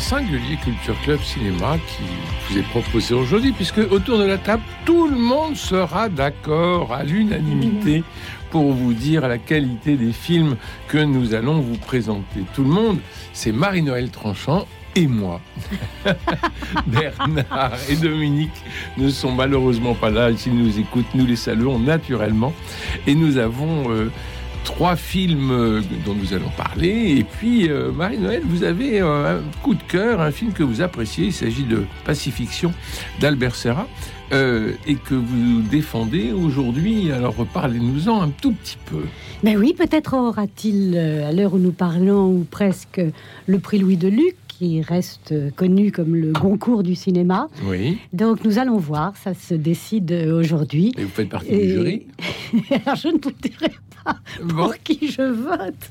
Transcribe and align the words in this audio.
Un 0.00 0.02
singulier 0.02 0.56
Culture 0.64 0.98
Club 1.02 1.20
Cinéma 1.20 1.76
qui 1.86 2.02
vous 2.48 2.58
est 2.58 2.68
proposé 2.70 3.12
aujourd'hui, 3.12 3.52
puisque 3.52 3.80
autour 3.90 4.18
de 4.18 4.24
la 4.24 4.38
table, 4.38 4.62
tout 4.86 5.06
le 5.06 5.16
monde 5.16 5.56
sera 5.56 6.08
d'accord 6.08 6.94
à 6.94 7.04
l'unanimité 7.04 8.02
pour 8.50 8.72
vous 8.72 8.94
dire 8.94 9.28
la 9.28 9.36
qualité 9.36 9.96
des 9.96 10.12
films 10.12 10.56
que 10.88 10.96
nous 10.96 11.34
allons 11.34 11.60
vous 11.60 11.76
présenter. 11.76 12.40
Tout 12.54 12.62
le 12.62 12.70
monde, 12.70 12.98
c'est 13.34 13.52
Marie-Noël 13.52 14.08
Tranchant 14.08 14.66
et 14.96 15.06
moi. 15.06 15.42
Bernard 16.86 17.76
et 17.90 17.96
Dominique 17.96 18.64
ne 18.96 19.10
sont 19.10 19.32
malheureusement 19.32 19.94
pas 19.94 20.08
là. 20.08 20.34
S'ils 20.34 20.56
nous 20.56 20.78
écoutent, 20.78 21.14
nous 21.14 21.26
les 21.26 21.36
saluons 21.36 21.78
naturellement. 21.78 22.54
Et 23.06 23.14
nous 23.14 23.36
avons 23.36 23.90
euh, 23.90 24.10
trois 24.64 24.96
films 24.96 25.50
euh, 25.50 25.80
dont 26.04 26.14
nous 26.14 26.32
allons 26.34 26.50
parler. 26.56 27.16
Et 27.18 27.24
puis, 27.24 27.68
euh, 27.68 27.90
Marie-Noël, 27.92 28.42
vous 28.44 28.62
avez 28.64 29.00
euh, 29.00 29.38
un 29.38 29.42
coup 29.62 29.74
de 29.74 29.82
cœur, 29.88 30.20
un 30.20 30.30
film 30.30 30.52
que 30.52 30.62
vous 30.62 30.80
appréciez. 30.82 31.26
Il 31.26 31.32
s'agit 31.32 31.64
de 31.64 31.84
Pacifiction 32.04 32.72
d'Albert 33.20 33.54
Serra. 33.54 33.86
euh, 34.32 34.72
et 34.86 34.94
que 34.94 35.14
vous 35.14 35.60
défendez 35.62 36.30
aujourd'hui. 36.32 37.10
Alors 37.10 37.34
parlez-nous-en 37.52 38.22
un 38.22 38.28
tout 38.28 38.52
petit 38.52 38.76
peu. 38.86 39.02
Ben 39.42 39.56
oui, 39.58 39.74
peut-être 39.76 40.14
aura-t-il, 40.14 40.96
à 40.96 41.32
l'heure 41.32 41.54
où 41.54 41.58
nous 41.58 41.72
parlons, 41.72 42.28
ou 42.30 42.46
presque, 42.48 43.00
le 43.46 43.58
prix 43.58 43.78
Louis 43.80 43.96
de 43.96 44.06
Luc, 44.06 44.36
qui 44.46 44.82
reste 44.82 45.34
connu 45.56 45.90
comme 45.90 46.14
le 46.14 46.30
Goncourt 46.32 46.82
du 46.84 46.94
cinéma. 46.94 47.48
Oui. 47.64 47.98
Donc 48.12 48.44
nous 48.44 48.58
allons 48.58 48.76
voir, 48.76 49.14
ça 49.16 49.32
se 49.34 49.54
décide 49.54 50.12
aujourd'hui. 50.12 50.92
Et 50.96 51.02
vous 51.02 51.08
faites 51.10 51.28
partie 51.30 51.48
Et- 51.50 51.66
du 51.66 51.72
jury. 51.72 52.06
Alors 52.86 52.94
je 52.96 53.08
ne 53.08 53.14
vous 53.14 53.32
dirai 53.42 53.70
pas 53.70 53.89
Bon. 54.42 54.64
pour 54.64 54.76
qui 54.78 55.10
je 55.10 55.22
vote. 55.22 55.90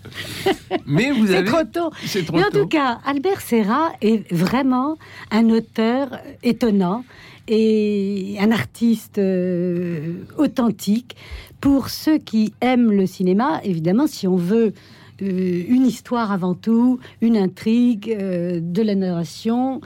Mais 0.86 1.12
vous 1.12 1.32
avez. 1.32 1.46
trop 1.48 1.64
tôt. 1.64 1.90
Trop 2.26 2.38
Mais 2.38 2.44
en 2.44 2.50
tôt. 2.50 2.62
tout 2.62 2.68
cas, 2.68 3.00
Albert 3.06 3.42
Serra 3.42 3.92
est 4.02 4.32
vraiment 4.34 4.98
un 5.32 5.50
auteur 5.50 6.20
étonnant 6.44 7.04
et 7.48 8.38
un 8.40 8.52
artiste 8.52 9.18
euh, 9.18 10.24
authentique. 10.38 11.16
Pour 11.62 11.90
ceux 11.90 12.18
qui 12.18 12.54
aiment 12.62 12.92
le 12.92 13.06
cinéma, 13.06 13.60
évidemment, 13.64 14.08
si 14.08 14.28
on 14.28 14.38
veut 14.38 14.74
euh, 15.22 15.64
une 15.68 15.86
histoire 15.86 16.32
avant 16.32 16.54
tout, 16.54 17.00
une 17.22 17.36
intrigue, 17.36 18.16
euh, 18.18 18.60
de 18.62 18.82
la 18.82 18.96
narration, 18.96 19.82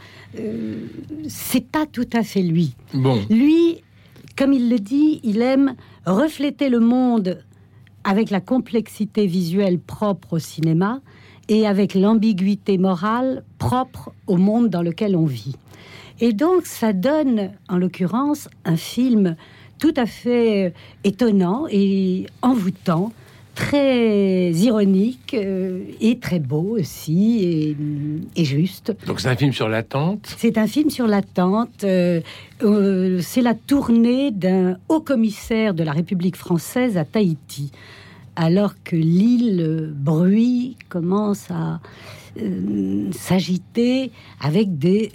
c'est 1.28 1.66
pas 1.66 1.86
tout 1.86 2.08
à 2.14 2.24
fait 2.24 2.42
lui. 2.44 2.76
Bon. 2.94 3.20
Lui, 3.30 3.82
comme 4.38 4.54
il 4.54 4.70
le 4.70 4.78
dit, 4.80 5.20
il 5.24 5.42
aime 5.42 5.76
refléter 6.06 6.70
le 6.70 6.80
monde 6.80 7.40
avec 8.04 8.30
la 8.30 8.42
complexité 8.42 9.28
visuelle 9.28 9.80
propre 9.80 10.34
au 10.34 10.40
cinéma 10.40 11.02
et 11.50 11.68
avec 11.68 11.94
l'ambiguïté 11.94 12.78
morale 12.78 13.44
propre 13.58 14.14
au 14.28 14.38
monde 14.38 14.70
dans 14.70 14.82
lequel 14.82 15.16
on 15.16 15.26
vit. 15.26 15.56
Et 16.20 16.32
donc, 16.32 16.66
ça 16.66 16.94
donne, 16.94 17.52
en 17.68 17.78
l'occurrence, 17.78 18.48
un 18.66 18.78
film 18.78 19.36
tout 19.80 19.94
à 19.98 20.06
fait 20.06 20.68
euh, 20.68 20.70
étonnant 21.04 21.66
et 21.70 22.28
envoûtant, 22.42 23.12
très 23.56 24.52
ironique 24.52 25.34
euh, 25.34 25.84
et 26.02 26.18
très 26.20 26.40
beau 26.40 26.78
aussi 26.80 27.40
et, 27.44 27.78
et 28.36 28.46
juste. 28.46 28.96
Donc 29.06 29.20
c'est 29.20 29.30
un 29.30 29.36
film 29.36 29.54
sur 29.54 29.70
l'attente? 29.70 30.34
C'est 30.38 30.58
un 30.58 30.68
film 30.68 30.90
sur 30.90 31.08
l'attente. 31.08 31.84
euh, 31.84 32.22
euh, 32.64 33.20
c'est 33.22 33.42
la 33.42 33.54
tournée 33.54 34.32
d'un 34.32 34.78
haut 34.90 35.02
commissaire 35.02 35.74
de 35.74 35.84
la 35.84 35.92
République 35.92 36.36
française 36.36 36.98
à 36.98 37.06
Tahiti, 37.06 37.72
alors 38.36 38.74
que 38.84 38.96
l'île 38.96 39.94
bruit 39.96 40.78
commence 40.90 41.52
à 41.52 41.80
s'agiter 43.12 44.12
avec 44.42 44.80
des 44.80 45.12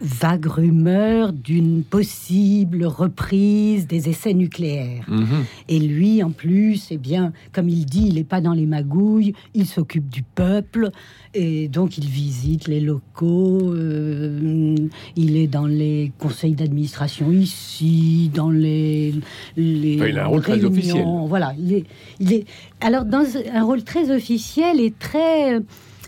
vagues 0.00 0.46
rumeurs 0.46 1.32
d'une 1.32 1.82
possible 1.82 2.84
reprise 2.84 3.86
des 3.86 4.08
essais 4.08 4.34
nucléaires. 4.34 5.04
Mhm. 5.08 5.44
Et 5.68 5.78
lui, 5.78 6.22
en 6.22 6.30
plus, 6.30 6.88
eh 6.90 6.98
bien, 6.98 7.32
comme 7.52 7.68
il 7.68 7.86
dit, 7.86 8.06
il 8.08 8.14
n'est 8.14 8.24
pas 8.24 8.40
dans 8.40 8.52
les 8.52 8.66
magouilles, 8.66 9.32
il 9.54 9.66
s'occupe 9.66 10.08
du 10.08 10.22
peuple, 10.22 10.90
et 11.34 11.68
donc 11.68 11.96
il 11.98 12.06
visite 12.06 12.68
les 12.68 12.80
locaux, 12.80 13.72
euh, 13.72 14.76
il 15.16 15.36
est 15.36 15.46
dans 15.46 15.66
les 15.66 16.12
conseils 16.18 16.54
d'administration 16.54 17.32
ici, 17.32 18.30
dans 18.34 18.50
les... 18.50 19.14
les 19.56 19.96
Enfin, 19.96 20.08
il 20.08 20.18
a 20.18 20.24
un 20.24 20.28
rôle 20.28 20.42
très 20.42 20.52
réunions. 20.52 20.68
officiel. 20.68 21.06
Voilà, 21.26 21.54
il 21.58 21.72
est, 21.72 21.84
il 22.20 22.32
est... 22.32 22.44
Alors, 22.80 23.04
dans 23.06 23.24
un 23.52 23.62
rôle 23.62 23.82
très 23.82 24.14
officiel 24.14 24.80
et 24.80 24.90
très 24.90 25.60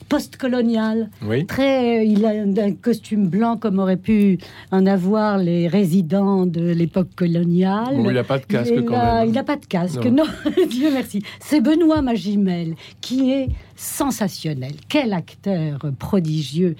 post-colonial. 0.08 1.10
Oui. 1.22 1.46
Très, 1.46 2.06
il 2.06 2.24
a 2.24 2.30
un, 2.30 2.72
costume 2.72 3.28
blanc 3.28 3.56
comme 3.56 3.78
auraient 3.78 3.96
pu 3.96 4.38
en 4.70 4.86
avoir 4.86 5.38
les 5.38 5.68
résidents 5.68 6.46
de 6.46 6.70
l'époque 6.72 7.08
coloniale. 7.16 7.96
Bon, 7.96 8.10
il 8.10 8.14
n'a 8.14 8.24
pas 8.24 8.38
de 8.38 8.44
casque 8.46 8.72
Il 8.76 8.84
quand 8.84 8.94
a- 8.98 9.20
même. 9.20 9.28
Il 9.28 9.34
n'a 9.34 9.44
pas 9.44 9.56
de 9.56 9.66
casque, 9.66 10.04
Non. 10.04 10.24
non. 10.24 10.64
Dieu 10.70 10.90
merci. 10.92 11.22
C'est 11.40 11.60
Benoît 11.60 12.02
Magimel 12.02 12.74
qui 13.00 13.30
est 13.32 13.48
sensationnel. 13.76 14.72
Quel 14.88 15.12
acteur 15.12 15.78
prodigieux. 15.98 16.76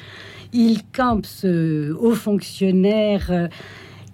Il 0.52 0.80
campe 0.96 1.26
ce 1.26 1.92
haut 1.92 2.14
fonctionnaire 2.14 3.26
euh, 3.30 3.48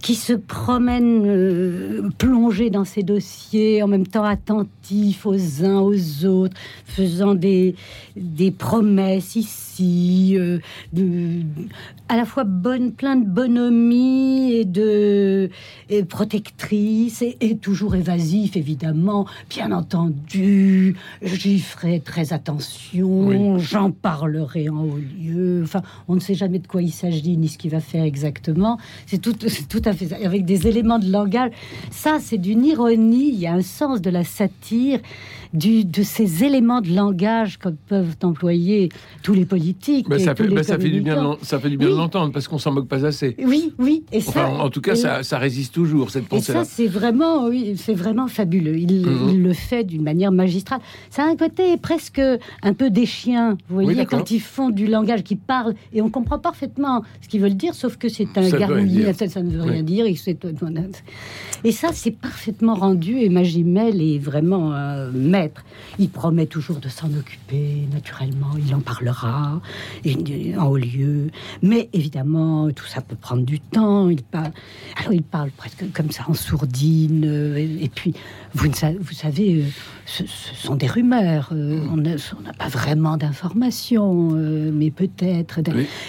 qui 0.04 0.14
se 0.16 0.34
promène 0.34 1.22
euh, 1.24 2.10
plongé 2.18 2.68
dans 2.68 2.84
ses 2.84 3.02
dossiers, 3.02 3.82
en 3.82 3.88
même 3.88 4.06
temps 4.06 4.22
attentif 4.24 5.24
aux 5.24 5.64
uns 5.64 5.80
aux 5.80 6.26
autres, 6.26 6.54
faisant 6.84 7.34
des, 7.34 7.74
des 8.14 8.50
promesses 8.50 9.34
ici, 9.34 10.34
euh, 10.36 10.58
de- 10.92 11.40
à 12.10 12.18
la 12.18 12.26
fois 12.26 12.44
bonne, 12.44 12.92
plein 12.92 13.16
de 13.16 13.26
bonhomie 13.26 14.52
et 14.52 14.66
de 14.66 15.48
et 15.88 16.04
protectrice 16.04 17.22
et, 17.22 17.38
et 17.40 17.56
toujours 17.56 17.94
évasif 17.94 18.58
évidemment. 18.58 19.26
Bien 19.48 19.72
entendu, 19.72 20.96
j'y 21.22 21.60
ferai 21.60 22.00
très 22.00 22.34
attention, 22.34 23.28
Oui. 23.28 23.38
j'en 23.58 23.90
parlerai 23.90 24.68
en 24.68 24.84
haut 24.84 24.98
lieu. 25.18 25.62
Enfin, 25.64 25.80
on 26.08 26.14
ne 26.16 26.20
sait 26.20 26.34
jamais 26.34 26.58
de 26.58 26.66
quoi 26.66 26.82
il 26.82 26.92
s'agit 26.92 27.38
ni 27.38 27.48
ce 27.48 27.56
qu'il 27.56 27.70
va 27.70 27.80
faire 27.80 28.04
exactement. 28.04 28.78
C'est 29.06 29.18
tout, 29.18 29.32
tout 29.32 29.82
à 29.86 29.93
avec 30.24 30.44
des 30.44 30.66
éléments 30.66 30.98
de 30.98 31.10
langage. 31.10 31.50
Ça, 31.90 32.18
c'est 32.20 32.38
d'une 32.38 32.64
ironie. 32.64 33.28
Il 33.32 33.38
y 33.40 33.46
a 33.46 33.52
un 33.54 33.62
sens 33.62 34.00
de 34.00 34.10
la 34.10 34.24
satire. 34.24 35.00
Du, 35.52 35.84
de 35.84 36.02
ces 36.02 36.42
éléments 36.42 36.80
de 36.80 36.92
langage 36.92 37.60
que 37.60 37.68
peuvent 37.68 38.16
employer 38.24 38.88
tous 39.22 39.34
les 39.34 39.44
politiques. 39.44 40.08
Bah, 40.08 40.16
et 40.16 40.18
ça, 40.18 40.34
tous 40.34 40.42
fait, 40.42 40.48
les 40.48 40.54
bah, 40.56 40.64
ça 40.64 40.76
fait 40.80 40.88
du 40.90 41.00
bien, 41.00 41.14
de 41.22 41.36
ça 41.44 41.60
fait 41.60 41.70
du 41.70 41.76
bien 41.76 41.86
de 41.86 41.92
Oui. 41.92 41.98
l'entendre 42.00 42.32
parce 42.32 42.48
qu'on 42.48 42.58
s'en 42.58 42.72
moque 42.72 42.88
pas 42.88 43.06
assez. 43.06 43.36
Oui, 43.38 43.72
oui. 43.78 44.02
Et 44.10 44.16
Enfin, 44.18 44.32
ça, 44.32 44.48
en 44.50 44.68
tout 44.68 44.80
cas, 44.80 44.94
et- 44.94 44.96
ça, 44.96 45.22
ça 45.22 45.38
résiste 45.38 45.72
toujours 45.72 46.10
cette 46.10 46.24
et 46.24 46.26
pensée-là. 46.26 46.64
ça, 46.64 46.68
c'est 46.74 46.88
vraiment, 46.88 47.46
oui, 47.46 47.74
c'est 47.76 47.94
vraiment 47.94 48.26
fabuleux. 48.26 48.76
Il, 48.76 49.06
Mhm. 49.06 49.28
il 49.30 49.42
le 49.44 49.52
fait 49.52 49.84
d'une 49.84 50.02
manière 50.02 50.32
magistrale. 50.32 50.80
Ça 51.08 51.22
a 51.22 51.26
un 51.28 51.36
côté 51.36 51.76
presque 51.76 52.20
un 52.64 52.72
peu 52.72 52.90
des 52.90 53.06
chiens, 53.06 53.56
vous 53.68 53.74
voyez, 53.80 54.06
quand 54.06 54.32
ils 54.32 54.40
font 54.40 54.70
du 54.70 54.88
langage, 54.88 55.22
qui 55.22 55.36
parlent, 55.36 55.76
et 55.92 56.02
on 56.02 56.10
comprend 56.10 56.40
parfaitement 56.40 57.04
ce 57.22 57.28
qu'ils 57.28 57.40
veulent 57.40 57.54
dire, 57.54 57.74
sauf 57.76 57.96
que 57.96 58.08
c'est 58.08 58.26
un 58.36 58.40
rien 58.40 58.58
gargouillis, 58.58 59.04
ça, 59.14 59.28
ça 59.28 59.40
ne 59.40 59.50
veut 59.50 59.62
Oui. 59.62 59.73
Rien 59.74 59.82
dire. 59.82 60.06
Et, 61.64 61.72
ça, 61.72 61.88
c'est 61.92 62.10
parfaitement 62.10 62.74
rendu, 62.74 63.18
et 63.18 63.28
Magimel 63.28 64.00
est 64.02 64.18
vraiment 64.18 64.72
un 64.72 65.10
maître. 65.10 65.64
Il 65.98 66.08
promet 66.10 66.46
toujours 66.46 66.78
de 66.78 66.88
s'en 66.88 67.08
occuper, 67.14 67.86
naturellement, 67.92 68.50
il 68.66 68.74
en 68.74 68.80
parlera 68.80 69.60
et- 70.04 70.56
en 70.56 70.66
haut 70.66 70.76
lieu. 70.76 71.28
Mais 71.62 71.88
évidemment, 71.92 72.70
tout 72.72 72.86
ça 72.86 73.00
peut 73.00 73.16
prendre 73.16 73.42
du 73.42 73.60
temps. 73.60 74.08
Il 74.10 74.22
parle, 74.22 74.52
alors 74.98 75.12
il 75.12 75.22
parle 75.22 75.50
presque 75.50 75.84
comme 75.92 76.10
ça 76.10 76.24
en 76.28 76.34
sourdine. 76.34 77.24
euh, 77.24 77.56
et, 77.56 77.84
et 77.84 77.88
puis, 77.88 78.14
vous, 78.54 78.68
ne 78.68 78.74
sa- 78.74 78.92
vous 78.92 79.12
savez, 79.14 79.62
euh, 79.62 79.64
ce, 80.06 80.24
ce 80.26 80.54
sont 80.66 80.74
des 80.76 80.86
rumeurs. 80.86 81.50
euh, 81.52 81.80
on 81.92 81.96
n'a 81.96 82.12
on 82.38 82.52
pas 82.56 82.68
vraiment 82.68 83.16
d'informations, 83.16 84.30
euh, 84.34 84.70
mais 84.72 84.90
peut-être. 84.90 85.60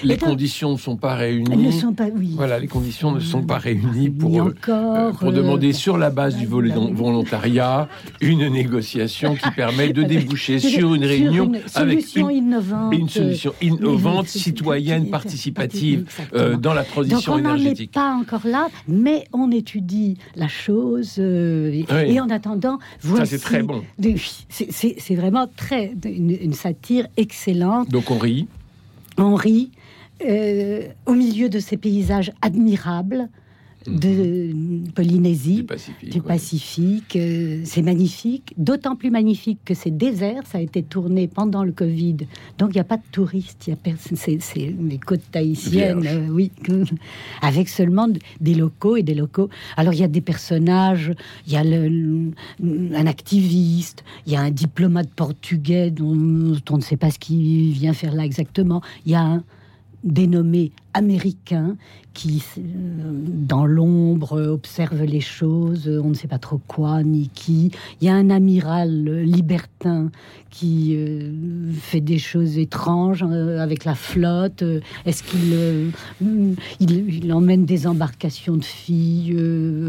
Les, 0.03 0.17
donc- 0.17 0.29
conditions 0.29 0.73
ne 0.73 0.77
sont 0.77 0.97
pas 0.97 1.13
Elles 1.15 1.43
réunies. 1.45 1.65
ne 1.67 1.71
sont 1.71 1.93
pas, 1.93 2.07
oui. 2.15 2.31
Voilà, 2.35 2.59
les 2.59 2.67
conditions 2.67 3.11
ne 3.11 3.19
sont 3.19 3.43
pas 3.43 3.57
réuni 3.57 4.09
pour, 4.09 4.35
euh, 4.39 4.49
encore, 4.51 5.11
pour 5.17 5.31
demander 5.31 5.71
sur 5.73 5.97
la 5.97 6.09
base 6.09 6.35
du 6.35 6.45
volontariat 6.45 7.87
une 8.21 8.47
négociation 8.49 9.35
qui 9.35 9.49
permet 9.51 9.93
de 9.93 10.03
déboucher 10.15 10.59
sur 10.59 10.93
une 10.93 11.01
Sur 11.01 11.09
réunion 11.09 11.45
une 11.45 11.55
avec 11.75 12.01
solution 12.01 12.29
une, 12.29 12.37
innovante, 12.37 12.93
une 12.93 13.09
solution 13.09 13.53
innovante, 13.61 14.27
citoyenne, 14.27 15.09
participative 15.09 16.05
euh, 16.33 16.57
dans 16.57 16.73
la 16.73 16.81
Donc 16.83 16.91
transition 16.91 17.33
on 17.33 17.37
n'en 17.39 17.55
est 17.55 17.59
énergétique. 17.61 17.91
pas 17.91 18.13
encore 18.13 18.45
là, 18.45 18.67
mais 18.87 19.23
on 19.33 19.51
étudie 19.51 20.17
la 20.35 20.47
chose. 20.47 21.15
euh, 21.19 21.71
et- 21.71 21.85
Oui. 21.89 22.15
Et 22.15 22.19
en 22.19 22.29
attendant, 22.29 22.77
voici... 23.01 23.31
c'est 23.31 23.39
très 23.41 23.63
bon. 23.63 23.83
C'est 24.49 25.15
vraiment 25.15 25.47
très 25.47 25.93
une, 26.05 26.31
une 26.31 26.53
satire 26.53 27.07
excellente. 27.17 27.89
Donc 27.89 28.11
on 28.11 28.17
rit. 28.17 28.47
On 29.17 29.35
rit 29.35 29.71
euh, 30.25 30.87
au 31.05 31.13
milieu 31.13 31.49
de 31.49 31.59
ces 31.59 31.77
paysages 31.77 32.31
admirables 32.41 33.29
de 33.87 34.51
Polynésie. 34.93 35.57
Du 35.57 35.63
Pacifique, 35.63 36.09
du 36.09 36.17
ouais. 36.19 36.23
Pacifique, 36.25 37.15
euh, 37.15 37.61
c'est 37.65 37.81
magnifique, 37.81 38.53
d'autant 38.57 38.95
plus 38.95 39.11
magnifique 39.11 39.59
que 39.65 39.73
c'est 39.73 39.95
désert, 39.95 40.43
ça 40.47 40.57
a 40.57 40.61
été 40.61 40.83
tourné 40.83 41.27
pendant 41.27 41.63
le 41.63 41.71
Covid, 41.71 42.17
donc 42.57 42.69
il 42.71 42.73
n'y 42.75 42.79
a 42.79 42.85
pas 42.85 42.97
de 42.97 43.03
touristes, 43.11 43.67
il 43.67 43.71
y 43.71 43.73
a 43.73 43.75
personne, 43.75 44.17
c'est, 44.17 44.39
les 44.79 44.97
côtes 44.97 45.21
tahitiennes, 45.31 46.05
euh, 46.05 46.27
oui, 46.29 46.51
avec 47.41 47.69
seulement 47.69 48.07
des 48.41 48.53
locaux 48.55 48.97
et 48.97 49.03
des 49.03 49.13
locaux. 49.15 49.49
Alors 49.77 49.93
il 49.93 49.99
y 49.99 50.03
a 50.03 50.07
des 50.07 50.21
personnages, 50.21 51.13
il 51.47 51.53
y 51.53 51.57
a 51.57 51.63
le- 51.63 52.31
un 52.63 53.05
activiste, 53.07 54.03
il 54.25 54.33
y 54.33 54.35
a 54.35 54.41
un 54.41 54.51
diplomate 54.51 55.09
portugais 55.09 55.91
dont 55.91 56.55
on 56.69 56.77
ne 56.77 56.81
sait 56.81 56.97
pas 56.97 57.11
ce 57.11 57.19
qu'il 57.19 57.71
vient 57.71 57.93
faire 57.93 58.13
là 58.13 58.25
exactement, 58.25 58.81
il 59.05 59.11
y 59.11 59.15
a 59.15 59.21
un 59.21 59.43
dénommé 60.03 60.71
américain 60.95 61.75
qui, 62.13 62.41
euh, 62.57 62.61
dans 63.27 63.65
l'ombre, 63.65 64.41
observe 64.49 65.03
les 65.03 65.19
choses, 65.19 65.89
on 66.01 66.09
ne 66.09 66.13
sait 66.13 66.29
pas 66.29 66.37
trop 66.39 66.61
quoi 66.65 67.03
ni 67.03 67.27
qui. 67.33 67.71
Il 67.99 68.05
y 68.07 68.09
a 68.09 68.15
un 68.15 68.29
amiral 68.29 69.03
libertin 69.23 70.09
qui 70.49 70.95
euh, 70.95 71.33
fait 71.73 71.99
des 71.99 72.17
choses 72.17 72.57
étranges 72.57 73.25
euh, 73.29 73.59
avec 73.59 73.83
la 73.83 73.95
flotte. 73.95 74.63
Est-ce 75.05 75.23
qu'il 75.23 75.51
euh, 75.51 75.89
mm, 76.21 76.53
il, 76.79 77.23
il 77.25 77.33
emmène 77.33 77.65
des 77.65 77.85
embarcations 77.85 78.55
de 78.55 78.63
filles 78.63 79.35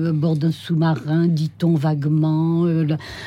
à 0.09 0.13
bord 0.13 0.35
d'un 0.37 0.51
sous-marin, 0.51 1.29
dit-on 1.29 1.75
vaguement 1.75 2.67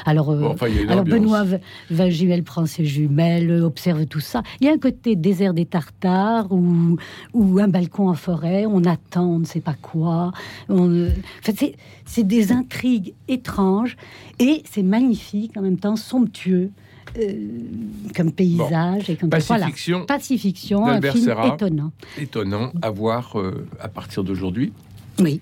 Alors, 0.05 0.35
Bon, 0.35 0.47
enfin. 0.49 0.67
Benoît 1.05 1.45
V- 1.45 1.59
Vagimel 1.89 2.43
prend 2.43 2.65
ses 2.65 2.83
jumelles, 2.83 3.63
observe 3.63 4.05
tout 4.07 4.19
ça. 4.19 4.43
Il 4.59 4.67
y 4.67 4.69
a 4.69 4.73
un 4.73 4.77
côté 4.77 5.15
désert 5.15 5.53
des 5.53 5.65
Tartares 5.65 6.51
ou, 6.51 6.97
ou 7.33 7.59
un 7.59 7.68
balcon 7.71 8.09
en 8.09 8.13
forêt, 8.15 8.65
on 8.65 8.83
attend, 8.85 9.25
on 9.25 9.39
ne 9.39 9.45
sait 9.45 9.61
pas 9.61 9.75
quoi. 9.81 10.31
On, 10.69 11.07
enfin, 11.39 11.53
c'est- 12.05 12.23
des 12.23 12.51
intrigues 12.51 13.13
étranges 13.27 13.95
et 14.39 14.63
c'est 14.69 14.83
magnifique, 14.83 15.55
en 15.57 15.61
même 15.61 15.77
temps 15.77 15.95
somptueux. 15.95 16.71
euh, 17.17 17.33
comme 18.15 18.31
paysage 18.31 19.09
et 19.09 19.15
comme 19.15 19.31
Pacifiction, 19.31 19.97
voilà. 19.97 20.05
Pacifiction, 20.05 20.85
un 20.85 20.91
d'Albert 20.91 21.13
film 21.13 21.25
Serra. 21.25 21.47
étonnant. 21.55 21.91
étonnant 22.19 22.71
à 22.83 22.91
voir 22.91 23.39
euh, 23.39 23.65
à 23.79 23.87
partir 23.87 24.23
d'aujourd'hui. 24.23 24.71
Oui, 25.19 25.41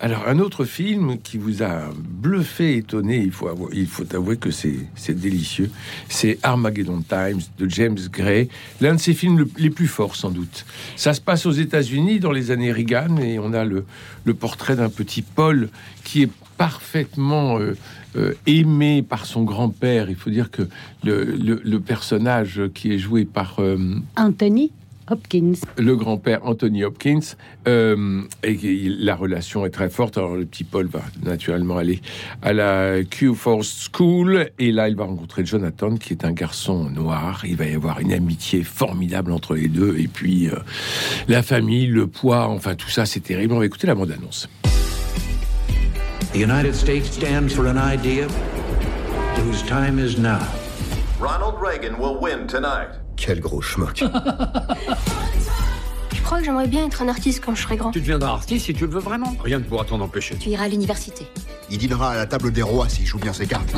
Alors, 0.00 0.26
un 0.28 0.38
autre 0.40 0.64
film 0.64 1.18
qui 1.22 1.38
vous 1.38 1.62
a 1.62 1.88
bluffé, 1.96 2.76
étonné, 2.76 3.18
il 3.22 3.30
faut, 3.30 3.48
avouer, 3.48 3.70
il 3.74 3.86
faut 3.86 4.04
avouer 4.14 4.36
que 4.36 4.50
c'est 4.50 4.88
délicieux, 5.08 5.70
c'est 6.08 6.38
Armageddon 6.42 7.00
Times 7.08 7.40
de 7.58 7.68
James 7.70 7.96
Gray, 8.12 8.48
l'un 8.80 8.94
de 8.96 9.00
ses 9.00 9.14
films 9.14 9.38
le- 9.38 9.48
les 9.56 9.70
plus 9.70 9.86
forts 9.86 10.16
sans 10.16 10.30
doute. 10.30 10.66
Ça 10.96 11.14
se 11.14 11.20
passe 11.20 11.46
aux 11.46 11.52
États-Unis 11.52 12.18
dans 12.20 12.32
les 12.32 12.50
années 12.50 12.72
Reagan 12.72 13.16
et 13.18 13.38
on 13.38 13.52
a 13.54 13.64
le, 13.64 13.86
le 14.24 14.34
portrait 14.34 14.76
d'un 14.76 14.90
petit 14.90 15.22
Paul 15.22 15.68
qui 16.02 16.22
est 16.24 16.30
parfaitement 16.58 17.58
euh, 17.58 17.74
euh, 18.16 18.34
aimé 18.46 19.02
par 19.02 19.24
son 19.26 19.42
grand-père. 19.44 20.10
Il 20.10 20.16
faut 20.16 20.30
dire 20.30 20.50
que 20.50 20.62
le, 21.04 21.24
le- 21.24 21.62
le 21.64 21.80
personnage 21.80 22.60
qui 22.74 22.92
est 22.92 22.98
joué 22.98 23.24
par... 23.24 23.56
euh, 23.60 23.78
Anthony? 24.16 24.72
Hopkins. 25.08 25.54
le 25.78 25.96
grand-père 25.96 26.40
Anthony 26.44 26.84
Hopkins, 26.84 27.36
euh, 27.68 28.22
et 28.42 28.56
la 28.88 29.14
relation 29.14 29.66
est 29.66 29.70
très 29.70 29.90
forte. 29.90 30.18
Alors, 30.18 30.36
le 30.36 30.44
petit 30.44 30.64
Paul 30.64 30.86
va 30.86 31.02
naturellement 31.22 31.76
aller 31.78 32.00
à 32.42 32.52
la 32.52 33.04
Q 33.04 33.34
Force 33.34 33.90
School, 33.92 34.50
et 34.58 34.72
là, 34.72 34.88
il 34.88 34.96
va 34.96 35.04
rencontrer 35.04 35.44
Jonathan, 35.44 35.96
qui 35.96 36.12
est 36.12 36.24
un 36.24 36.32
garçon 36.32 36.90
noir. 36.90 37.42
Il 37.44 37.56
va 37.56 37.66
y 37.66 37.74
avoir 37.74 38.00
une 38.00 38.12
amitié 38.12 38.62
formidable 38.62 39.32
entre 39.32 39.54
les 39.54 39.68
deux, 39.68 39.96
et 39.98 40.08
puis 40.08 40.48
euh, 40.48 40.56
la 41.28 41.42
famille, 41.42 41.86
le 41.86 42.06
poids, 42.06 42.48
enfin, 42.48 42.74
tout 42.74 42.90
ça, 42.90 43.06
c'est 43.06 43.20
terrible. 43.20 43.54
On 43.54 43.58
va 43.58 43.66
écouter 43.66 43.86
la 43.86 43.94
bande-annonce. 43.94 44.48
The 46.32 46.38
United 46.38 46.74
States 46.74 47.12
stands 47.12 47.54
for 47.54 47.66
an 47.66 47.78
idea 47.78 48.26
whose 49.36 49.62
time 49.62 49.98
is 49.98 50.18
now. 50.18 50.40
Ronald 51.20 51.60
Reagan 51.60 51.96
will 51.98 52.18
win 52.20 52.48
tonight. 52.48 53.03
Quel 53.16 53.40
gros 53.40 53.60
schmuck. 53.62 54.04
Je 56.12 56.16
crois 56.22 56.38
que 56.38 56.44
j'aimerais 56.44 56.68
bien 56.68 56.86
être 56.86 57.02
un 57.02 57.08
artiste 57.08 57.42
quand 57.44 57.54
je 57.54 57.62
serai 57.62 57.76
grand. 57.76 57.90
Tu 57.90 58.00
deviendras 58.00 58.32
artiste 58.32 58.66
si 58.66 58.74
tu 58.74 58.86
le 58.86 58.92
veux 58.92 59.00
vraiment. 59.00 59.34
Rien 59.42 59.58
ne 59.58 59.64
pourra 59.64 59.84
t'en 59.84 60.00
empêcher. 60.00 60.36
Tu 60.36 60.50
iras 60.50 60.64
à 60.64 60.68
l'université. 60.68 61.26
Il 61.70 61.78
dînera 61.78 62.10
à 62.10 62.16
la 62.16 62.26
table 62.26 62.52
des 62.52 62.62
rois 62.62 62.88
s'il 62.88 63.06
joue 63.06 63.18
bien 63.18 63.32
ses 63.32 63.46
cartes. 63.46 63.72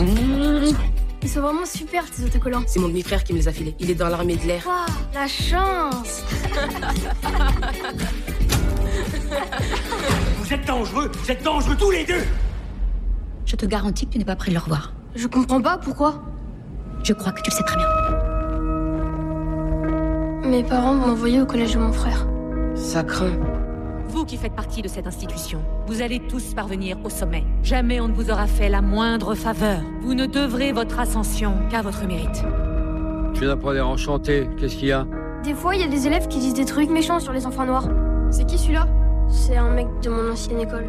Ils 1.23 1.29
sont 1.29 1.41
vraiment 1.41 1.65
super 1.65 2.05
tes 2.11 2.25
autocollants. 2.25 2.65
C'est 2.67 2.81
mon 2.81 2.88
demi-frère 2.88 3.25
qui 3.25 3.33
me 3.33 3.38
les 3.38 3.49
a 3.49 3.53
filés. 3.53 3.75
Il 3.81 3.91
est 3.91 3.94
dans 3.94 4.09
l'armée 4.09 4.37
de 4.37 4.47
l'air. 4.47 4.65
Waouh, 4.67 4.87
la 5.15 5.27
chance 5.29 6.23
Vous 10.39 10.53
êtes 10.53 10.65
dangereux, 10.67 11.11
vous 11.12 11.31
êtes 11.31 11.43
dangereux 11.43 11.77
tous 11.77 11.91
les 11.91 12.05
deux 12.05 12.23
Je 13.44 13.56
te 13.56 13.67
garantis 13.67 14.06
que 14.06 14.12
tu 14.12 14.19
n'es 14.19 14.25
pas 14.25 14.37
prêt 14.37 14.50
de 14.50 14.55
le 14.55 14.61
revoir. 14.61 14.93
Je 15.15 15.27
comprends 15.27 15.61
pas 15.61 15.79
pourquoi. 15.79 16.23
Je 17.03 17.12
crois 17.12 17.32
que 17.32 17.43
tu 17.43 17.50
le 17.50 17.56
sais 17.56 17.65
très 17.65 17.77
bien. 17.77 17.87
Mes 20.46 20.62
parents 20.62 20.94
m'ont 20.94 21.10
envoyé 21.10 21.43
au 21.43 21.46
collège 21.46 21.75
de 21.75 21.78
mon 21.81 21.93
frère. 21.93 22.25
Ça 22.76 23.02
craint. 23.02 23.37
Vous 24.06 24.25
qui 24.25 24.37
faites 24.37 24.54
partie 24.54 24.81
de 24.81 24.87
cette 24.87 25.08
institution, 25.08 25.58
vous 25.88 26.02
allez 26.02 26.20
tous 26.20 26.54
parvenir 26.54 26.98
au 27.04 27.10
sommet. 27.10 27.43
Jamais 27.64 28.00
on 28.00 28.06
ne 28.06 28.12
vous 28.12 28.31
aura 28.31 28.46
fait 28.46 28.69
la 28.69 28.81
moindre 28.81 29.34
faveur. 29.34 29.81
Vous 30.02 30.14
ne 30.14 30.25
devrez 30.25 30.70
votre 30.70 31.00
ascension 31.00 31.54
qu'à 31.69 31.82
votre 31.82 32.06
mérite. 32.06 32.44
Tu 33.34 33.44
n'as 33.44 33.56
pas 33.56 33.75
l'air 33.75 33.88
enchanté. 33.88 34.48
Qu'est-ce 34.56 34.76
qu'il 34.76 34.88
y 34.88 34.93
a? 34.93 35.04
Des 35.43 35.52
fois, 35.52 35.75
il 35.75 35.81
y 35.81 35.84
a 35.84 35.88
des 35.88 36.06
élèves 36.06 36.28
qui 36.28 36.38
disent 36.38 36.54
des 36.54 36.64
trucs 36.64 36.90
méchants 36.90 37.19
sur 37.19 37.32
les 37.32 37.44
enfants 37.44 37.66
noirs. 37.66 37.88
C'est 38.31 38.46
qui 38.46 38.56
celui-là? 38.56 38.87
C'est 39.28 39.56
un 39.56 39.70
mec 39.70 39.88
de 40.02 40.10
mon 40.10 40.31
ancienne 40.31 40.60
école. 40.60 40.87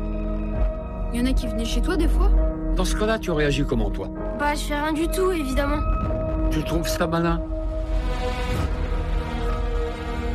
Il 1.13 1.19
y 1.19 1.24
en 1.24 1.25
a 1.25 1.33
qui 1.33 1.48
venaient 1.48 1.65
chez 1.65 1.81
toi 1.81 1.98
des 1.98 2.07
fois? 2.07 2.30
Dans 2.75 2.86
ce 2.86 2.95
cas-là, 2.95 3.18
tu 3.18 3.31
réagis 3.31 3.65
comment, 3.65 3.89
toi? 3.89 4.07
Bah, 4.39 4.54
je 4.54 4.65
fais 4.65 4.80
rien 4.80 4.94
du 4.94 5.07
tout, 5.07 5.31
évidemment. 5.31 5.81
Tu 6.51 6.63
trouves 6.63 6.88
ça 6.88 7.07
malin? 7.07 7.42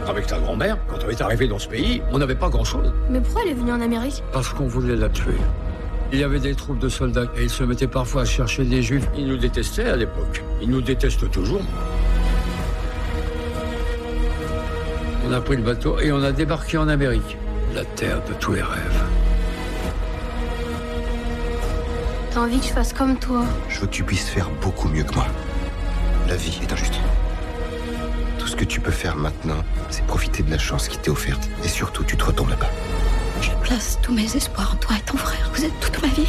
Avec 0.08 0.26
ta 0.26 0.38
grand-mère, 0.38 0.76
quand 0.88 0.96
on 1.06 1.10
est 1.10 1.20
arrivé 1.20 1.46
dans 1.46 1.58
ce 1.58 1.68
pays, 1.68 2.02
on 2.10 2.18
n'avait 2.18 2.34
pas 2.34 2.48
grand-chose. 2.48 2.92
Mais 3.08 3.20
pourquoi 3.20 3.42
elle 3.44 3.50
est 3.50 3.54
venue 3.54 3.72
en 3.72 3.80
Amérique? 3.80 4.22
Parce 4.32 4.48
qu'on 4.48 4.66
voulait 4.66 4.96
la 4.96 5.08
tuer. 5.08 5.36
Il 6.12 6.18
y 6.18 6.24
avait 6.24 6.40
des 6.40 6.54
troupes 6.54 6.78
de 6.78 6.88
soldats 6.88 7.26
et 7.38 7.44
ils 7.44 7.50
se 7.50 7.64
mettaient 7.64 7.86
parfois 7.86 8.22
à 8.22 8.24
chercher 8.24 8.64
des 8.64 8.82
juifs. 8.82 9.08
Ils 9.16 9.26
nous 9.26 9.38
détestaient 9.38 9.88
à 9.88 9.96
l'époque. 9.96 10.42
Ils 10.60 10.68
nous 10.68 10.82
détestent 10.82 11.30
toujours. 11.30 11.62
On 15.26 15.32
a 15.32 15.40
pris 15.40 15.56
le 15.56 15.62
bateau 15.62 15.98
et 16.00 16.12
on 16.12 16.22
a 16.22 16.32
débarqué 16.32 16.76
en 16.76 16.88
Amérique. 16.88 17.38
La 17.74 17.84
terre 17.84 18.20
de 18.28 18.34
tous 18.34 18.52
les 18.52 18.62
rêves. 18.62 19.04
T'as 22.32 22.40
envie 22.40 22.58
que 22.58 22.66
je 22.66 22.72
fasse 22.72 22.92
comme 22.92 23.16
toi? 23.18 23.44
Je 23.68 23.80
veux 23.80 23.86
que 23.86 23.92
tu 23.92 24.02
puisses 24.02 24.28
faire 24.28 24.50
beaucoup 24.60 24.88
mieux 24.88 25.04
que 25.04 25.14
moi. 25.14 25.26
La 26.28 26.36
vie 26.36 26.58
est 26.62 26.72
injuste. 26.72 27.00
Ce 28.52 28.56
que 28.56 28.64
tu 28.66 28.80
peux 28.80 28.90
faire 28.90 29.16
maintenant, 29.16 29.64
c'est 29.88 30.04
profiter 30.04 30.42
de 30.42 30.50
la 30.50 30.58
chance 30.58 30.86
qui 30.86 30.98
t'est 30.98 31.08
offerte. 31.08 31.48
Et 31.64 31.68
surtout, 31.68 32.04
tu 32.04 32.18
te 32.18 32.24
retournes 32.24 32.50
là-bas. 32.50 32.68
Je 33.40 33.50
place 33.66 33.98
tous 34.02 34.12
mes 34.12 34.36
espoirs 34.36 34.72
en 34.74 34.76
toi 34.76 34.94
et 34.94 35.00
ton 35.10 35.16
frère. 35.16 35.50
Vous 35.54 35.64
êtes 35.64 35.80
toute 35.80 36.02
ma 36.02 36.08
vie. 36.08 36.28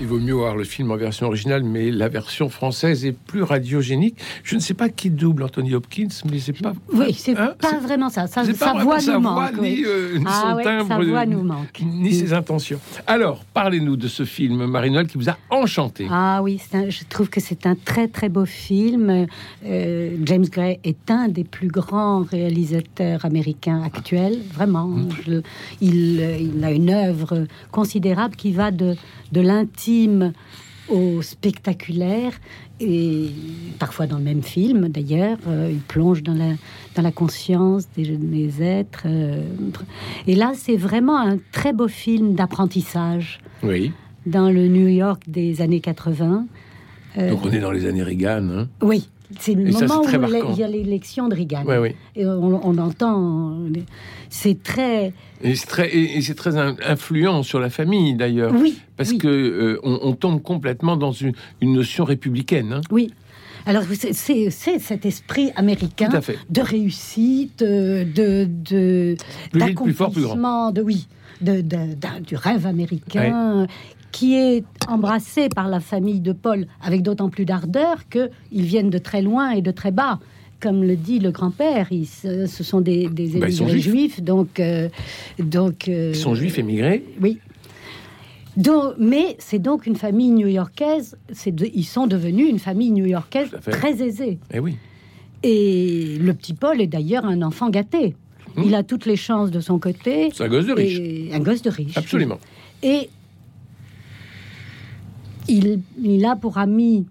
Il 0.00 0.06
vaut 0.06 0.18
mieux 0.18 0.32
voir 0.32 0.56
le 0.56 0.64
film 0.64 0.90
en 0.92 0.96
version 0.96 1.26
originale, 1.26 1.62
mais 1.62 1.90
la 1.90 2.08
version 2.08 2.48
française 2.48 3.04
est 3.04 3.12
plus 3.12 3.42
radiogénique. 3.42 4.16
Je 4.42 4.54
ne 4.54 4.60
sais 4.60 4.72
pas 4.72 4.88
qui 4.88 5.10
double 5.10 5.42
Anthony 5.42 5.74
Hopkins, 5.74 6.08
mais 6.30 6.38
c'est 6.38 6.54
pas. 6.54 6.72
Oui, 6.90 7.12
c'est 7.12 7.36
Hein, 7.36 7.52
pas 7.60 7.78
vraiment 7.80 8.08
ça. 8.08 8.26
Sa, 8.26 8.40
pas 8.42 8.54
sa 8.54 8.72
voix 8.82 8.96
nous 8.98 9.20
voix, 9.20 9.20
manque. 9.20 9.60
ni, 9.60 9.60
oui. 9.60 9.84
euh, 9.86 10.18
Ah 10.24 10.42
son 10.50 10.56
ouais, 10.56 10.64
timbre, 10.64 10.88
sa 10.88 10.98
voix 11.04 11.26
nous 11.26 11.42
manque. 11.42 11.80
ni 11.82 12.14
ses 12.14 12.32
intentions. 12.32 12.80
Alors, 13.06 13.44
parlez-nous 13.52 13.96
de 13.96 14.08
ce 14.08 14.24
film, 14.24 14.64
Marie-Noël, 14.64 15.06
qui 15.06 15.18
vous 15.18 15.28
a 15.28 15.36
enchanté. 15.50 16.06
Ah 16.10 16.40
oui, 16.42 16.58
un- 16.72 16.88
je 16.88 17.00
trouve 17.06 17.28
que 17.28 17.40
c'est 17.40 17.66
un 17.66 17.74
très 17.74 18.08
très 18.08 18.30
beau 18.30 18.46
film. 18.46 19.26
Euh, 19.66 20.16
James 20.24 20.46
Gray 20.46 20.80
est 20.82 21.10
un 21.10 21.28
des 21.28 21.44
plus 21.44 21.68
grands 21.68 22.22
réalisateurs 22.22 23.26
américains 23.26 23.82
actuels, 23.82 24.38
vraiment. 24.54 24.86
Mm. 24.86 25.08
Je- 25.26 25.42
il, 25.82 26.20
euh, 26.22 26.38
il 26.38 26.64
a 26.64 26.70
une 26.72 26.88
œuvre 26.88 27.44
considérable 27.70 28.34
qui 28.34 28.52
va 28.52 28.70
de, 28.70 28.96
de 29.32 29.40
l'intime 29.42 29.89
au 30.88 31.22
spectaculaire 31.22 32.32
et 32.80 33.30
parfois 33.78 34.06
dans 34.06 34.18
le 34.18 34.24
même 34.24 34.42
film 34.42 34.88
d'ailleurs. 34.88 35.38
euh, 35.46 35.70
il 35.72 35.78
plonge 35.80 36.22
dans 36.22 36.34
la, 36.34 36.52
dans 36.96 37.02
la 37.02 37.12
conscience 37.12 37.84
des, 37.96 38.16
des 38.16 38.62
êtres. 38.62 39.04
euh, 39.06 39.42
et 40.26 40.34
là, 40.34 40.52
c'est 40.56 40.76
vraiment 40.76 41.18
un 41.18 41.38
très 41.52 41.72
beau 41.72 41.86
film 41.88 42.34
d'apprentissage 42.34 43.38
Oui. 43.62 43.92
dans 44.26 44.50
le 44.50 44.66
New 44.68 44.88
York 44.88 45.22
des 45.28 45.60
années 45.60 45.80
80. 45.80 46.46
Euh, 47.18 47.30
Donc 47.30 47.44
on 47.44 47.50
est 47.52 47.60
dans 47.60 47.70
les 47.72 47.86
années 47.86 48.02
Reagan. 48.02 48.48
Hein. 48.50 48.68
oui, 48.82 49.08
c'est 49.38 49.54
le 49.54 49.68
Et 49.68 49.70
moment 49.70 50.02
où 50.02 50.52
il 50.52 50.58
y 50.58 50.62
a 50.64 50.68
l'élection 50.68 51.28
de 51.28 51.34
Reagan. 51.36 51.64
Ouais, 51.64 51.78
oui. 51.78 51.94
Et 52.16 52.26
on, 52.26 52.60
on 52.66 52.78
entend, 52.78 53.56
c'est 54.28 54.62
très, 54.62 55.12
Et 55.42 55.54
c'est 55.54 55.66
très, 55.66 55.94
et 55.96 56.20
c'est 56.22 56.34
très 56.34 56.56
in- 56.56 56.76
influent 56.86 57.42
sur 57.42 57.60
la 57.60 57.70
famille 57.70 58.14
d'ailleurs. 58.14 58.52
oui, 58.54 58.78
Parce 58.96 59.10
oui. 59.10 59.18
que 59.18 59.28
euh, 59.28 59.80
on, 59.82 59.98
on 60.02 60.12
tombe 60.12 60.42
complètement 60.42 60.96
dans 60.96 61.12
une, 61.12 61.32
une 61.60 61.72
notion 61.74 62.04
républicaine. 62.04 62.72
hein. 62.74 62.80
Oui. 62.90 63.12
Alors, 63.66 63.82
c'est- 63.92 64.14
c'est 64.14 64.48
c'est 64.50 64.78
cet 64.78 65.04
esprit 65.04 65.50
américain 65.54 66.08
de 66.48 66.60
réussite, 66.62 67.58
de 67.60 68.04
de 68.04 68.48
de- 68.48 69.16
Plus 69.52 69.64
vite, 69.66 69.82
plus 69.82 69.92
fort, 69.92 70.10
plus 70.10 70.22
grand. 70.22 70.34
d'accomplissement, 70.34 70.70
de 70.72 70.80
oui, 70.82 71.06
de, 71.42 71.60
du 72.26 72.36
rêve 72.36 72.66
américain 72.66 73.66
qui 74.12 74.34
est 74.34 74.64
embrassé 74.90 75.48
par 75.48 75.68
la 75.68 75.80
famille 75.80 76.20
de 76.20 76.32
Paul 76.32 76.66
avec 76.82 77.02
d'autant 77.02 77.28
plus 77.30 77.44
d'ardeur 77.44 78.08
que 78.08 78.30
ils 78.52 78.64
viennent 78.64 78.90
de 78.90 78.98
très 78.98 79.22
loin 79.22 79.50
et 79.50 79.62
de 79.62 79.70
très 79.70 79.90
bas. 79.92 80.18
Comme 80.60 80.82
le 80.84 80.94
dit 80.96 81.20
le 81.20 81.30
grand-père, 81.30 81.88
ce 81.90 82.46
sont 82.62 82.82
des, 82.82 83.08
des 83.08 83.38
Bah, 83.38 83.48
émigrés 83.48 83.78
juifs. 83.78 83.82
juifs, 83.84 84.22
donc 84.22 84.60
euh, 84.60 84.88
donc 85.38 85.88
euh, 85.88 86.10
Ils 86.12 86.16
sont 86.16 86.34
juifs 86.34 86.58
émigrés. 86.58 87.02
oui. 87.20 87.38
Donc, 88.56 88.94
mais 88.98 89.36
c'est 89.38 89.60
donc 89.60 89.86
une 89.86 89.94
famille 89.96 90.30
new-yorkaise. 90.32 91.16
Ils 91.72 91.84
sont 91.84 92.06
devenus 92.08 92.50
une 92.50 92.58
famille 92.58 92.90
new-yorkaise 92.90 93.50
très 93.70 94.02
aisée. 94.02 94.38
Eh 94.52 94.58
oui. 94.58 94.76
Et 95.44 96.18
le 96.20 96.34
petit 96.34 96.52
Paul 96.52 96.80
est 96.80 96.88
d'ailleurs 96.88 97.24
un 97.24 97.42
enfant 97.42 97.70
gâté. 97.70 98.16
Mmh. 98.56 98.62
Il 98.66 98.74
a 98.74 98.82
toutes 98.82 99.06
les 99.06 99.16
chances 99.16 99.50
de 99.52 99.60
son 99.60 99.78
côté. 99.78 100.30
C'est 100.34 100.42
un 100.44 100.48
gosse 100.48 100.66
de 100.66 100.72
riche. 100.72 101.00
Un 101.32 101.38
gosse 101.38 101.62
de 101.62 101.70
riche. 101.70 101.96
Absolument. 101.96 102.38
Et 102.82 103.08
il, 105.50 105.80
il 106.02 106.24
a 106.24 106.36
pour 106.36 106.58
ami 106.58 107.06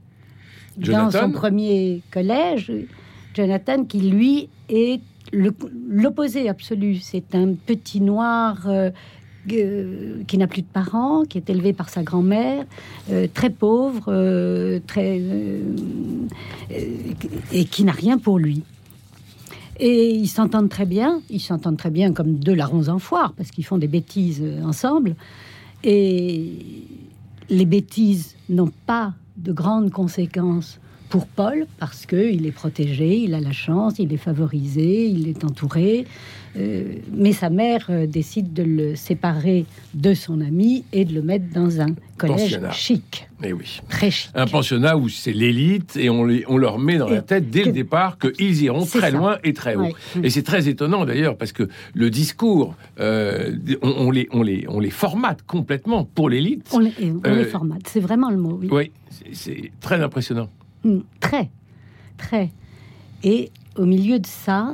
dans 0.78 1.12
son 1.12 1.32
premier 1.32 2.02
collège 2.12 2.72
Jonathan 3.34 3.84
qui 3.84 4.00
lui 4.00 4.50
est 4.70 5.02
l'opposé 5.32 6.50
absolu. 6.50 6.98
C'est 7.02 7.36
un 7.36 7.54
petit 7.54 8.02
noir 8.02 8.64
euh, 8.68 8.90
euh, 9.52 10.24
qui 10.28 10.38
n'a 10.38 10.48
plus 10.48 10.62
de 10.62 10.68
parents, 10.68 11.24
qui 11.24 11.38
est 11.38 11.50
élevé 11.50 11.74
par 11.74 11.90
sa 11.90 12.04
grand-mère, 12.04 12.66
euh, 13.12 13.28
très 13.34 13.50
pauvre, 13.50 14.80
très 14.88 15.22
et 17.52 17.66
qui 17.66 17.84
n'a 17.84 17.92
rien 17.92 18.18
pour 18.18 18.40
lui. 18.40 18.64
Et 19.82 20.12
ils 20.12 20.28
s'entendent 20.28 20.70
très 20.70 20.86
bien, 20.86 21.22
ils 21.30 21.40
s'entendent 21.40 21.78
très 21.78 21.90
bien 21.90 22.12
comme 22.12 22.34
deux 22.34 22.54
larrons 22.54 22.90
en 22.90 23.00
foire, 23.00 23.34
parce 23.34 23.52
qu'ils 23.52 23.66
font 23.66 23.78
des 23.78 23.88
bêtises 23.88 24.44
ensemble. 24.66 25.16
Et 25.84 26.52
les 27.50 27.66
bêtises 27.66 28.36
n'ont 28.48 28.72
pas 28.86 29.14
de 29.38 29.52
grandes 29.52 29.92
conséquences 29.92 30.80
pour 31.10 31.26
Paul, 31.28 31.66
parce 31.80 32.06
qu'il 32.06 32.46
est 32.46 32.52
protégé, 32.52 33.18
il 33.18 33.34
a 33.34 33.40
la 33.40 33.52
chance, 33.52 33.96
il 34.00 34.14
est 34.14 34.18
favorisé, 34.18 35.06
il 35.08 35.28
est 35.28 35.44
entouré. 35.44 36.06
Euh, 36.58 36.96
mais 37.14 37.32
sa 37.32 37.52
mère 37.52 37.86
euh, 37.92 38.08
décide 38.08 38.54
de 38.54 38.64
le 38.64 38.96
séparer 38.96 39.66
de 39.94 40.16
son 40.16 40.42
ami 40.42 40.84
et 40.92 41.06
de 41.06 41.14
le 41.14 41.22
mettre 41.22 41.46
dans 41.54 41.80
un 41.80 41.94
collège 42.18 42.42
Pensionnat. 42.42 42.72
chic, 42.72 43.28
Eh 43.44 43.54
oui. 43.54 43.80
très 43.88 44.10
chic. 44.10 44.32
Un 44.34 44.48
pensionnat 44.48 44.98
où 44.98 45.10
c'est 45.10 45.32
l'élite 45.32 45.96
et 45.96 46.10
on, 46.10 46.26
les, 46.26 46.44
on 46.48 46.58
leur 46.58 46.80
met 46.80 46.98
dans 46.98 47.08
la 47.08 47.22
tête 47.22 47.52
dès 47.52 47.64
le 47.66 47.72
départ 47.72 48.18
qu'ils 48.18 48.64
iront 48.64 48.84
très 48.84 49.00
ça. 49.02 49.10
loin 49.12 49.38
et 49.44 49.54
très 49.54 49.76
haut. 49.76 49.82
Ouais. 49.84 49.94
Et 50.24 50.32
c'est 50.32 50.42
très 50.42 50.68
étonnant 50.68 51.06
d'ailleurs 51.06 51.38
parce 51.38 51.52
que 51.52 51.70
le 51.94 52.10
discours, 52.10 52.76
euh, 53.00 53.56
on, 53.84 54.08
on 54.08 54.12
les, 54.12 54.28
on, 54.32 54.42
les, 54.42 54.66
on 54.70 54.80
les 54.80 54.90
formate 54.90 55.44
complètement 55.44 56.04
pour 56.04 56.30
l'élite. 56.30 56.68
On 56.74 56.80
les, 56.80 56.94
on 57.00 57.22
Euh, 57.26 57.36
les 57.36 57.46
formate, 57.46 57.82
c'est 57.88 58.00
vraiment 58.00 58.32
le 58.32 58.38
mot, 58.38 58.60
oui. 58.72 58.92
C'est 59.34 59.72
très 59.82 60.02
impressionnant. 60.02 60.50
Mm, 60.84 61.00
Très, 61.20 61.50
très. 62.18 62.50
Et 63.24 63.52
au 63.76 63.86
milieu 63.86 64.20
de 64.20 64.26
ça, 64.28 64.74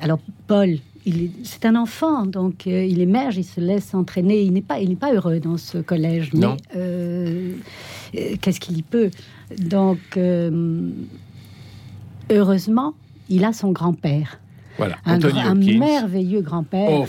alors 0.00 0.18
Paul, 0.46 0.76
il 1.06 1.24
est- 1.24 1.30
c'est 1.44 1.64
un 1.66 1.76
enfant, 1.76 2.26
donc 2.26 2.66
euh, 2.66 2.84
il 2.84 3.00
émerge, 3.00 3.36
il 3.36 3.44
se 3.44 3.60
laisse 3.60 3.94
entraîner. 3.94 4.42
Il 4.42 4.52
n'est 4.52 4.60
pas, 4.62 4.80
il 4.80 4.88
n'est 4.90 4.96
pas 4.96 5.12
heureux 5.14 5.40
dans 5.40 5.56
ce 5.56 5.78
collège. 5.78 6.32
Mais 6.34 6.40
Non. 6.40 6.56
euh, 6.76 7.52
euh, 8.16 8.36
qu'est-ce 8.40 8.60
qu'il 8.60 8.76
y 8.76 8.82
peut? 8.82 9.10
Donc, 9.58 9.98
heureusement, 12.30 12.94
il 13.28 13.44
a 13.44 13.52
son 13.52 13.72
grand-père, 13.72 14.40
Voilà, 14.78 14.96
un, 15.04 15.54
merveilleux 15.54 16.42
grand-père 16.42 16.88
Oh, 16.90 17.06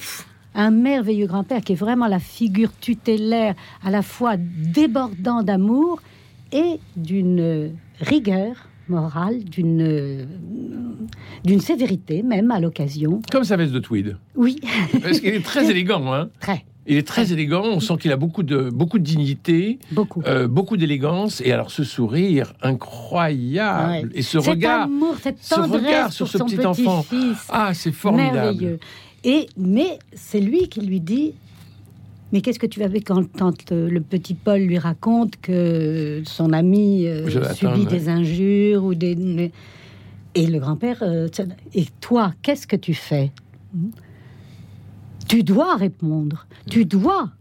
un 0.56 0.72
merveilleux 0.72 1.28
grand-père 1.28 1.62
qui 1.62 1.74
est 1.74 1.76
vraiment 1.78 2.08
la 2.08 2.20
figure 2.20 2.72
tutélaire, 2.80 3.56
à 3.84 3.92
la 3.92 4.02
fois 4.02 4.36
débordant 4.38 5.44
d'amour 5.44 6.02
et 6.52 6.80
d'une 6.96 7.72
rigueur 8.00 8.68
morale, 8.90 9.44
d'une 9.44 10.26
d'une 11.44 11.60
sévérité 11.60 12.24
même 12.24 12.52
à 12.52 12.60
l'occasion. 12.60 13.22
comme 13.32 13.44
sa 13.44 13.58
veste 13.58 13.74
de 13.74 13.80
tweed. 13.80 14.18
Oui, 14.36 14.60
Parce 15.02 15.20
qu'il 15.20 15.30
est 15.34 15.44
très 15.44 15.66
élégant. 15.72 16.14
Hein. 16.14 16.30
très, 16.40 16.64
Il 16.88 16.96
est 16.98 17.06
très 17.08 17.34
élégant. 17.34 17.64
On 17.66 17.80
sent 17.82 17.96
qu'il 18.00 18.12
a 18.14 18.18
beaucoup 18.18 18.44
de, 18.44 18.70
beaucoup 18.70 18.98
de 18.98 19.04
dignité, 19.04 19.80
beaucoup. 19.92 20.22
euh, 20.26 20.48
beaucoup 20.48 20.78
d'élégance. 20.78 21.42
Et 21.42 21.52
alors 21.52 21.70
ce 21.72 21.84
sourire 21.84 22.54
incroyable. 22.62 24.08
Ouais. 24.08 24.12
Et 24.16 24.22
ce 24.22 24.40
Cet 24.40 24.50
regard. 24.54 24.84
amour, 24.84 25.16
cette 25.22 25.38
ce 25.42 25.56
regard 25.56 25.70
tendresse 25.72 26.14
sur 26.14 26.28
ce 26.28 26.38
petit 26.38 26.66
enfant. 26.66 27.06
Ah, 27.50 27.74
c'est 27.74 27.92
formidable. 27.92 28.34
merveilleux. 28.36 28.80
Et 29.24 29.48
mais 29.58 30.00
c'est 30.14 30.40
lui 30.40 30.70
qui 30.70 30.82
lui 30.82 31.02
dit. 31.02 31.34
Mais 32.32 32.42
qu'est-ce 32.42 32.60
que 32.60 32.68
tu 32.68 32.84
avais 32.84 33.02
quand, 33.02 33.26
quand, 33.38 33.72
euh, 33.72 33.90
le 33.90 34.02
petit 34.02 34.34
Paul 34.34 34.60
lui 34.60 34.78
raconte 34.78 35.38
que 35.38 36.22
son 36.26 36.52
ami 36.52 37.08
euh, 37.08 37.30
subit 37.54 37.86
des 37.86 38.10
injures 38.10 38.84
ou 38.84 38.96
des 38.96 39.52
et 40.36 40.46
le 40.46 40.60
grand-père 40.60 41.02
euh, 41.02 41.28
et 41.74 41.86
toi 42.02 42.34
qu'est-ce 42.42 42.68
que 42.68 42.76
tu 42.76 42.94
fais? 42.94 43.32
Tu 45.28 45.44
dois 45.44 45.76
répondre. 45.76 46.48
Tu 46.70 46.86
dois. 46.86 47.32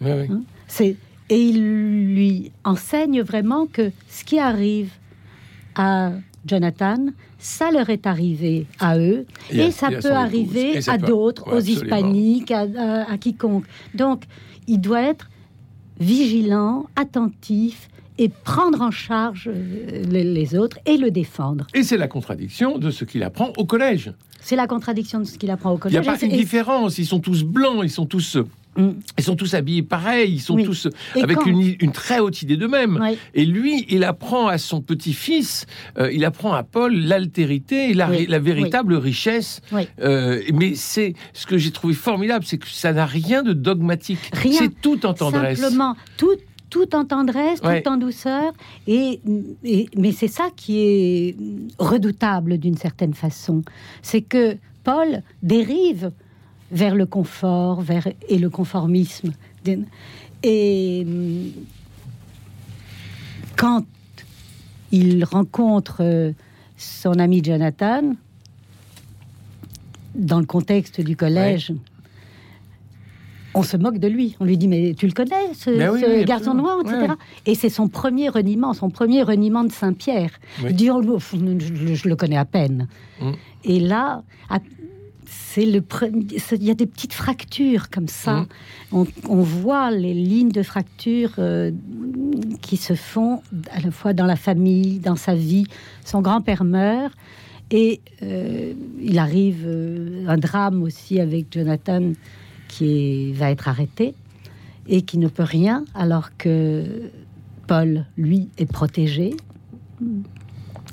Ouais. 0.00 0.28
C'est 0.68 0.96
et 1.28 1.40
il 1.40 2.14
lui 2.14 2.52
enseigne 2.64 3.22
vraiment 3.22 3.66
que 3.66 3.90
ce 4.08 4.24
qui 4.24 4.38
arrive 4.38 4.92
à 5.74 6.12
Jonathan, 6.46 7.06
ça 7.38 7.70
leur 7.70 7.90
est 7.90 8.06
arrivé 8.06 8.66
à 8.80 8.98
eux 8.98 9.26
Et 9.50 9.70
ça 9.70 9.90
et 9.90 9.98
peut 9.98 10.12
arriver 10.12 10.78
à 10.88 10.98
d'autres, 10.98 11.46
ouais, 11.48 11.56
aux 11.56 11.60
hispaniques, 11.60 12.50
à, 12.50 12.60
à- 12.76 13.12
à 13.12 13.18
quiconque. 13.18 13.64
Donc, 13.94 14.24
il 14.66 14.80
doit 14.80 15.02
être 15.02 15.28
vigilant, 16.00 16.86
attentif 16.96 17.88
et 18.18 18.28
prendre 18.28 18.80
en 18.80 18.90
charge 18.90 19.48
euh, 19.52 20.02
les, 20.08 20.24
les 20.24 20.54
autres 20.56 20.78
et 20.86 20.96
le 20.96 21.10
défendre. 21.10 21.66
Et 21.74 21.82
c'est 21.82 21.96
la 21.98 22.08
contradiction 22.08 22.78
de 22.78 22.90
ce 22.90 23.04
qu'il 23.04 23.22
apprend 23.22 23.52
au 23.56 23.64
collège. 23.64 24.12
C'est 24.40 24.56
la 24.56 24.66
contradiction 24.66 25.18
de 25.20 25.24
ce 25.24 25.36
qu'il 25.38 25.50
apprend 25.50 25.72
au 25.72 25.80
Il 25.86 25.90
n'y 25.90 25.96
a 25.96 26.02
collège. 26.02 26.20
pas 26.20 26.26
une 26.26 26.32
différence. 26.32 26.98
Ils 26.98 27.06
sont 27.06 27.20
tous 27.20 27.42
blancs, 27.44 27.80
ils 27.82 27.90
sont 27.90 28.06
tous, 28.06 28.38
Mm. 28.76 28.90
ils 29.18 29.24
sont 29.24 29.36
tous 29.36 29.54
habillés 29.54 29.82
pareil, 29.82 30.32
ils 30.34 30.40
sont 30.40 30.54
Oui. 30.54 30.64
tous 30.64 30.88
Et 31.14 31.22
avec 31.22 31.44
une, 31.46 31.74
une 31.80 31.92
très 31.92 32.18
haute 32.20 32.42
idée 32.42 32.56
d'eux-mêmes. 32.56 33.00
Et 33.34 33.44
lui, 33.44 33.86
il 33.88 34.04
apprend 34.04 34.48
à 34.48 34.58
son 34.58 34.80
petit-fils, 34.80 35.66
euh, 35.98 36.10
il 36.12 36.24
apprend 36.24 36.52
à 36.52 36.62
Paul 36.62 36.94
l'altérité 36.94 37.90
et 37.90 37.94
la, 37.94 38.10
Oui. 38.10 38.26
la 38.28 38.38
véritable 38.38 38.94
richesse. 38.94 39.60
Euh, 40.00 40.42
mais 40.54 40.74
c'est 40.74 41.14
ce 41.32 41.46
que 41.46 41.58
j'ai 41.58 41.70
trouvé 41.70 41.94
formidable, 41.94 42.44
c'est 42.44 42.58
que 42.58 42.68
ça 42.68 42.92
n'a 42.92 43.06
rien 43.06 43.42
de 43.42 43.52
dogmatique. 43.52 44.18
Rien. 44.32 44.58
C'est 44.58 44.80
tout 44.80 45.06
en 45.06 45.14
tendresse. 45.14 45.58
Simplement, 45.60 45.96
tout, 46.16 46.36
tout 46.70 46.94
en 46.94 47.04
tendresse, 47.04 47.60
Ouais. 47.62 47.82
tout 47.82 47.88
en 47.88 47.96
douceur. 47.96 48.52
Et, 48.86 49.20
et- 49.64 49.88
mais 49.96 50.12
c'est 50.12 50.28
ça 50.28 50.48
qui 50.54 50.80
est 50.80 51.36
redoutable 51.78 52.58
d'une 52.58 52.76
certaine 52.76 53.14
façon. 53.14 53.62
C'est 54.02 54.22
que 54.22 54.56
Paul 54.84 55.22
dérive 55.42 56.10
vers 56.72 56.94
le 56.94 57.06
confort 57.06 57.80
vers, 57.80 58.08
et 58.28 58.38
le 58.38 58.50
conformisme. 58.50 59.32
Et 60.42 61.04
hum, 61.06 61.50
quand 63.56 63.84
il 64.92 65.24
rencontre 65.24 65.96
euh, 66.00 66.32
son 66.76 67.18
ami 67.18 67.42
Jonathan, 67.42 68.14
dans 70.14 70.40
le 70.40 70.46
contexte 70.46 71.00
du 71.00 71.16
collège, 71.16 71.72
on 73.54 73.62
se 73.62 73.76
moque 73.76 73.98
de 73.98 74.08
lui. 74.08 74.36
On 74.38 74.44
lui 74.44 74.58
dit 74.58 74.68
mais 74.68 74.94
tu 74.96 75.06
le 75.06 75.12
connais 75.12 75.54
ce, 75.54 75.70
Ben 75.70 75.90
oui, 75.90 76.00
ce 76.00 76.18
oui, 76.18 76.24
garçon 76.24 76.54
noir, 76.54 76.78
etc. 76.82 76.98
Ouais. 77.00 77.06
Et 77.46 77.54
c'est 77.54 77.70
son 77.70 77.88
premier 77.88 78.28
reniement, 78.28 78.74
son 78.74 78.90
premier 78.90 79.22
reniement 79.22 79.64
de 79.64 79.72
Saint-Pierre. 79.72 80.30
Oui. 80.62 80.76
Je, 80.78 81.94
je 81.94 82.08
le 82.08 82.16
connais 82.16 82.36
à 82.36 82.44
peine. 82.44 82.86
Mm. 83.20 83.30
Et 83.64 83.80
là, 83.80 84.22
à- 84.50 84.58
c'est 85.56 85.64
le 85.64 85.82
il 86.52 86.64
y 86.64 86.70
a 86.70 86.74
des 86.74 86.86
petites 86.86 87.14
fractures 87.14 87.88
comme 87.88 88.08
ça. 88.08 88.40
Mmh. 88.40 88.46
On, 88.92 89.06
on, 89.26 89.40
voit 89.40 89.90
les 89.90 90.12
lignes 90.12 90.50
de 90.50 90.62
fractures 90.62 91.32
euh, 91.38 91.70
qui 92.60 92.76
se 92.76 92.92
font 92.92 93.40
à 93.70 93.80
la 93.80 93.90
fois 93.90 94.12
dans 94.12 94.26
la 94.26 94.36
famille, 94.36 94.98
dans 94.98 95.16
sa 95.16 95.34
vie. 95.34 95.66
Son 96.04 96.20
grand-père 96.20 96.62
meurt 96.62 97.14
et 97.70 98.02
euh, 98.22 98.74
il 99.00 99.18
arrive 99.18 99.64
euh, 99.64 100.26
un 100.28 100.36
drame 100.36 100.82
aussi 100.82 101.20
avec 101.20 101.46
Jonathan 101.50 102.12
qui 102.68 103.32
va 103.32 103.50
être 103.50 103.68
arrêté 103.68 104.14
et 104.86 105.00
qui 105.00 105.16
ne 105.16 105.28
peut 105.28 105.42
rien 105.42 105.86
alors 105.94 106.36
que 106.36 106.84
Paul, 107.66 108.04
lui, 108.18 108.50
est 108.58 108.70
protégé. 108.70 109.34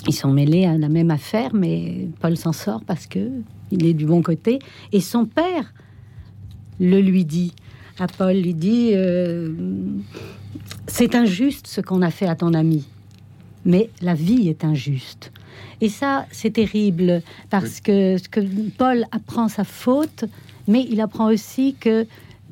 Ils 0.08 0.14
sont 0.14 0.32
mêlés 0.32 0.64
à 0.64 0.78
la 0.78 0.88
même 0.88 1.10
affaire, 1.10 1.50
mais 1.52 2.08
Paul 2.20 2.38
s'en 2.38 2.52
sort 2.52 2.82
parce 2.82 3.06
que 3.06 3.28
il 3.70 3.86
est 3.86 3.94
du 3.94 4.06
bon 4.06 4.22
côté. 4.22 4.58
Et 4.92 5.00
son 5.00 5.24
père 5.26 5.72
le 6.80 7.00
lui 7.00 7.24
dit. 7.24 7.52
À 7.98 8.06
Paul 8.08 8.36
lui 8.36 8.54
dit 8.54 8.90
euh, 8.92 9.52
C'est 10.86 11.14
injuste 11.14 11.66
ce 11.66 11.80
qu'on 11.80 12.02
a 12.02 12.10
fait 12.10 12.26
à 12.26 12.34
ton 12.34 12.52
ami, 12.52 12.88
mais 13.64 13.90
la 14.02 14.14
vie 14.14 14.48
est 14.48 14.64
injuste. 14.64 15.30
Et 15.80 15.88
ça, 15.88 16.26
c'est 16.32 16.50
terrible 16.50 17.22
parce 17.50 17.80
que, 17.80 18.16
que 18.28 18.40
Paul 18.76 19.04
apprend 19.12 19.48
sa 19.48 19.64
faute, 19.64 20.24
mais 20.66 20.84
il 20.90 21.00
apprend 21.00 21.30
aussi 21.30 21.76
que 21.78 22.06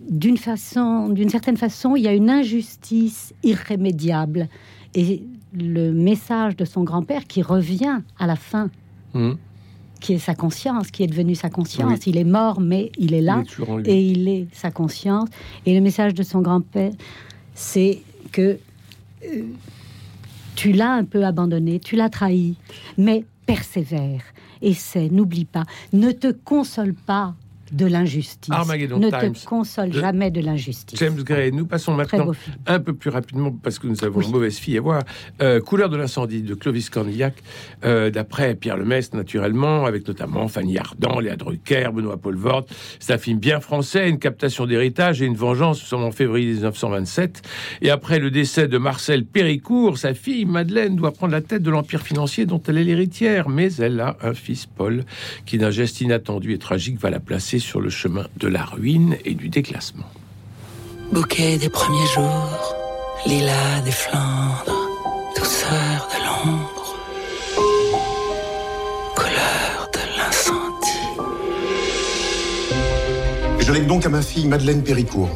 d'une 0.08 0.36
façon, 0.36 1.08
d'une 1.08 1.28
certaine 1.28 1.56
façon, 1.56 1.96
il 1.96 2.02
y 2.02 2.08
a 2.08 2.12
une 2.12 2.30
injustice 2.30 3.34
irrémédiable. 3.42 4.48
Et 4.94 5.22
le 5.54 5.92
message 5.92 6.56
de 6.56 6.64
son 6.64 6.82
grand-père 6.82 7.24
qui 7.26 7.42
revient 7.42 8.00
à 8.18 8.26
la 8.26 8.36
fin, 8.36 8.70
mmh. 9.14 9.32
Qui 10.02 10.14
est 10.14 10.18
sa 10.18 10.34
conscience, 10.34 10.90
qui 10.90 11.04
est 11.04 11.06
devenu 11.06 11.34
sa 11.34 11.48
conscience. 11.48 12.06
Il 12.06 12.18
est 12.18 12.24
mort, 12.24 12.60
mais 12.60 12.90
il 12.98 13.14
est 13.14 13.22
là 13.22 13.42
et 13.84 14.02
il 14.02 14.28
est 14.28 14.46
sa 14.52 14.70
conscience. 14.70 15.28
Et 15.64 15.74
le 15.74 15.80
message 15.80 16.12
de 16.12 16.22
son 16.22 16.40
grand-père, 16.40 16.92
c'est 17.54 18.02
que 18.32 18.58
euh, 19.24 19.42
tu 20.56 20.72
l'as 20.72 20.92
un 20.92 21.04
peu 21.04 21.24
abandonné, 21.24 21.78
tu 21.78 21.96
l'as 21.96 22.10
trahi, 22.10 22.56
mais 22.98 23.24
persévère, 23.46 24.22
essaie, 24.60 25.08
n'oublie 25.08 25.44
pas, 25.44 25.64
ne 25.92 26.10
te 26.10 26.32
console 26.32 26.94
pas 26.94 27.34
de 27.72 27.86
l'injustice. 27.86 28.50
ne 28.50 29.10
te 29.10 29.46
console 29.46 29.92
jamais 29.92 30.30
de 30.30 30.40
l'injustice. 30.40 30.98
James 30.98 31.22
Gray, 31.22 31.52
nous 31.52 31.66
passons 31.66 31.94
maintenant 31.94 32.32
un 32.66 32.80
peu 32.80 32.92
plus 32.92 33.10
rapidement 33.10 33.50
parce 33.50 33.78
que 33.78 33.86
nous 33.86 34.04
avons 34.04 34.20
une 34.20 34.30
mauvaise 34.30 34.58
fille 34.58 34.78
à 34.78 34.80
voir. 34.80 35.02
Euh, 35.40 35.60
Couleur 35.60 35.88
de 35.88 35.96
l'incendie 35.96 36.42
de 36.42 36.54
Clovis 36.54 36.90
Cornillac, 36.90 37.34
euh, 37.84 38.10
d'après 38.10 38.54
Pierre 38.54 38.76
Lemestre, 38.76 39.16
naturellement, 39.16 39.86
avec 39.86 40.06
notamment 40.06 40.48
Fanny 40.48 40.78
Ardant, 40.78 41.18
Léa 41.18 41.36
Drucker, 41.36 41.88
Benoît 41.94 42.18
Paul 42.18 42.36
Vort. 42.36 42.66
C'est 43.00 43.14
un 43.14 43.18
film 43.18 43.38
bien 43.38 43.60
français, 43.60 44.08
une 44.08 44.18
captation 44.18 44.66
d'héritage 44.66 45.22
et 45.22 45.26
une 45.26 45.36
vengeance. 45.36 45.80
Nous 45.80 45.86
sommes 45.86 46.04
en 46.04 46.12
février 46.12 46.52
1927. 46.52 47.42
Et 47.80 47.90
après 47.90 48.18
le 48.18 48.30
décès 48.30 48.68
de 48.68 48.78
Marcel 48.78 49.24
Péricourt, 49.24 49.96
sa 49.96 50.12
fille 50.12 50.44
Madeleine 50.44 50.96
doit 50.96 51.12
prendre 51.12 51.32
la 51.32 51.40
tête 51.40 51.62
de 51.62 51.70
l'empire 51.70 52.02
financier 52.02 52.44
dont 52.44 52.62
elle 52.66 52.78
est 52.78 52.84
l'héritière. 52.84 53.48
Mais 53.48 53.72
elle 53.76 54.00
a 54.00 54.16
un 54.22 54.34
fils, 54.34 54.66
Paul, 54.66 55.04
qui 55.46 55.56
d'un 55.56 55.70
geste 55.70 56.00
inattendu 56.00 56.52
et 56.52 56.58
tragique 56.58 57.00
va 57.00 57.08
la 57.08 57.20
placer 57.20 57.58
sur 57.62 57.80
le 57.80 57.88
chemin 57.90 58.26
de 58.36 58.48
la 58.48 58.64
ruine 58.64 59.16
et 59.24 59.34
du 59.34 59.48
déclassement. 59.48 60.04
Bouquet 61.12 61.56
des 61.58 61.68
premiers 61.68 62.06
jours, 62.14 62.74
lilas 63.26 63.80
des 63.84 63.90
Flandres, 63.90 64.88
douceur 65.36 66.08
de 66.12 66.18
l'ombre, 66.26 66.96
couleur 69.14 69.90
de 69.92 70.00
l'incendie. 70.18 70.86
Je 73.60 73.72
lègue 73.72 73.86
donc 73.86 74.04
à 74.04 74.08
ma 74.08 74.22
fille 74.22 74.46
Madeleine 74.46 74.82
Péricourt 74.82 75.30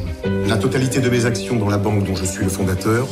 la 0.47 0.57
totalité 0.57 0.99
de 0.99 1.09
mes 1.09 1.25
actions 1.25 1.57
dans 1.57 1.69
la 1.69 1.77
banque 1.77 2.05
dont 2.05 2.15
je 2.15 2.25
suis 2.25 2.43
le 2.43 2.49
fondateur. 2.49 3.07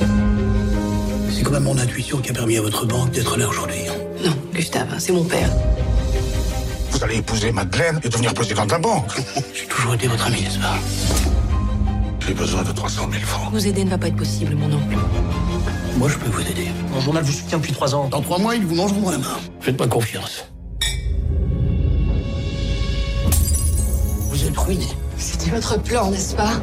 C'est 1.29 1.43
quand 1.43 1.51
même 1.51 1.63
mon 1.63 1.77
intuition 1.77 2.19
qui 2.19 2.31
a 2.31 2.33
permis 2.33 2.57
à 2.57 2.61
votre 2.61 2.85
banque 2.85 3.11
d'être 3.11 3.37
là 3.37 3.47
aujourd'hui. 3.47 3.81
Non, 4.23 4.31
Gustave, 4.53 4.95
c'est 4.99 5.11
mon 5.11 5.23
père. 5.23 5.49
Vous 6.95 7.03
allez 7.03 7.17
épouser 7.17 7.51
Madeleine 7.51 7.99
et 8.05 8.07
devenir 8.07 8.33
président 8.33 8.65
de 8.65 8.71
la 8.71 8.79
banque. 8.79 9.11
J'ai 9.53 9.65
toujours 9.65 9.95
été 9.95 10.07
votre 10.07 10.27
ami, 10.27 10.43
n'est-ce 10.43 10.59
pas 10.59 10.75
J'ai 12.25 12.33
besoin 12.33 12.63
de 12.63 12.71
300 12.71 13.09
000 13.11 13.25
francs. 13.25 13.49
Vous 13.51 13.67
aider 13.67 13.83
ne 13.83 13.89
va 13.89 13.97
pas 13.97 14.07
être 14.07 14.15
possible, 14.15 14.55
mon 14.55 14.71
oncle. 14.73 14.95
Moi, 15.97 16.07
je 16.07 16.17
peux 16.17 16.29
vous 16.29 16.39
aider. 16.39 16.69
Mon 16.93 17.01
journal 17.01 17.21
vous 17.21 17.33
soutient 17.33 17.57
depuis 17.57 17.73
trois 17.73 17.93
ans. 17.93 18.07
Dans 18.07 18.21
trois 18.21 18.37
mois, 18.37 18.55
ils 18.55 18.65
vous 18.65 18.75
mangeront 18.75 19.09
la 19.09 19.17
main. 19.17 19.37
Faites 19.59 19.75
pas 19.75 19.87
confiance. 19.87 20.45
Vous 24.29 24.45
êtes 24.45 24.57
ruiné. 24.57 24.87
C'était 25.17 25.51
votre 25.51 25.77
plan, 25.81 26.09
n'est-ce 26.11 26.33
pas? 26.33 26.53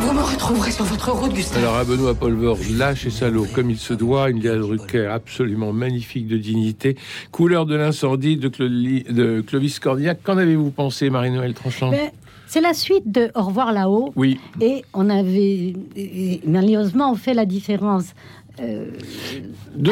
Vous 0.00 0.12
me 0.12 0.22
retrouverez 0.22 0.70
sur 0.70 0.84
votre 0.84 1.10
route, 1.12 1.32
Gustave. 1.32 1.62
Alors, 1.62 1.76
à 1.76 1.84
Benoît 1.84 2.14
Polvorge, 2.14 2.70
lâche 2.70 3.06
et 3.06 3.10
salaud, 3.10 3.46
comme 3.52 3.70
il 3.70 3.78
se 3.78 3.94
doit, 3.94 4.30
une 4.30 4.40
Léa 4.40 4.56
Drucker 4.56 5.06
absolument 5.06 5.72
magnifique 5.72 6.28
de 6.28 6.36
dignité. 6.36 6.96
Couleur 7.32 7.66
de 7.66 7.74
l'incendie 7.74 8.36
de, 8.36 8.48
de, 8.48 9.40
Clovis 9.40 9.78
Cordiac. 9.78 10.22
Qu'en 10.22 10.38
avez-vous 10.38 10.70
pensé, 10.70 11.10
Marie-Noël 11.10 11.54
Tranchant 11.54 11.90
ben, 11.90 12.10
C'est 12.46 12.60
la 12.60 12.74
suite 12.74 13.10
de 13.10 13.30
Au 13.34 13.42
revoir 13.42 13.72
là-haut. 13.72 14.12
Oui. 14.14 14.38
Et 14.60 14.84
on 14.94 15.10
avait. 15.10 15.74
Malheureusement, 16.46 17.10
on 17.12 17.16
fait 17.16 17.34
la 17.34 17.46
différence. 17.46 18.14
Euh, 18.60 18.90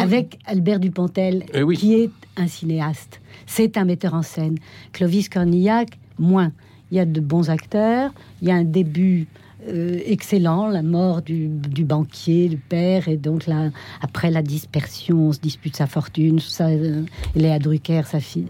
avec 0.00 0.40
Albert 0.44 0.80
Dupontel, 0.80 1.44
eh 1.54 1.64
qui 1.74 1.94
est 1.94 2.10
un 2.36 2.48
cinéaste. 2.48 3.20
C'est 3.46 3.76
un 3.76 3.84
metteur 3.84 4.14
en 4.14 4.22
scène. 4.22 4.56
Clovis 4.92 5.28
Cornillac, 5.28 5.90
moins. 6.18 6.50
Il 6.90 6.96
y 6.96 7.00
a 7.00 7.04
de 7.04 7.20
bons 7.20 7.48
acteurs, 7.48 8.10
il 8.42 8.48
y 8.48 8.50
a 8.50 8.54
un 8.54 8.64
début 8.64 9.26
euh, 9.68 9.98
excellent, 10.06 10.68
la 10.68 10.82
mort 10.82 11.22
du, 11.22 11.48
banquier, 11.84 12.48
du 12.48 12.56
père, 12.56 13.08
et 13.08 13.16
donc 13.16 13.46
là, 13.46 13.70
après 14.00 14.30
la 14.30 14.42
dispersion, 14.42 15.28
on 15.28 15.32
se 15.32 15.40
dispute 15.40 15.76
sa 15.76 15.86
fortune, 15.86 16.38
ça, 16.40 16.68
euh, 16.68 17.02
Léa 17.34 17.58
Drucker, 17.58 18.02
sa 18.06 18.20
fille. 18.20 18.48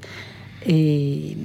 Et 0.68 1.36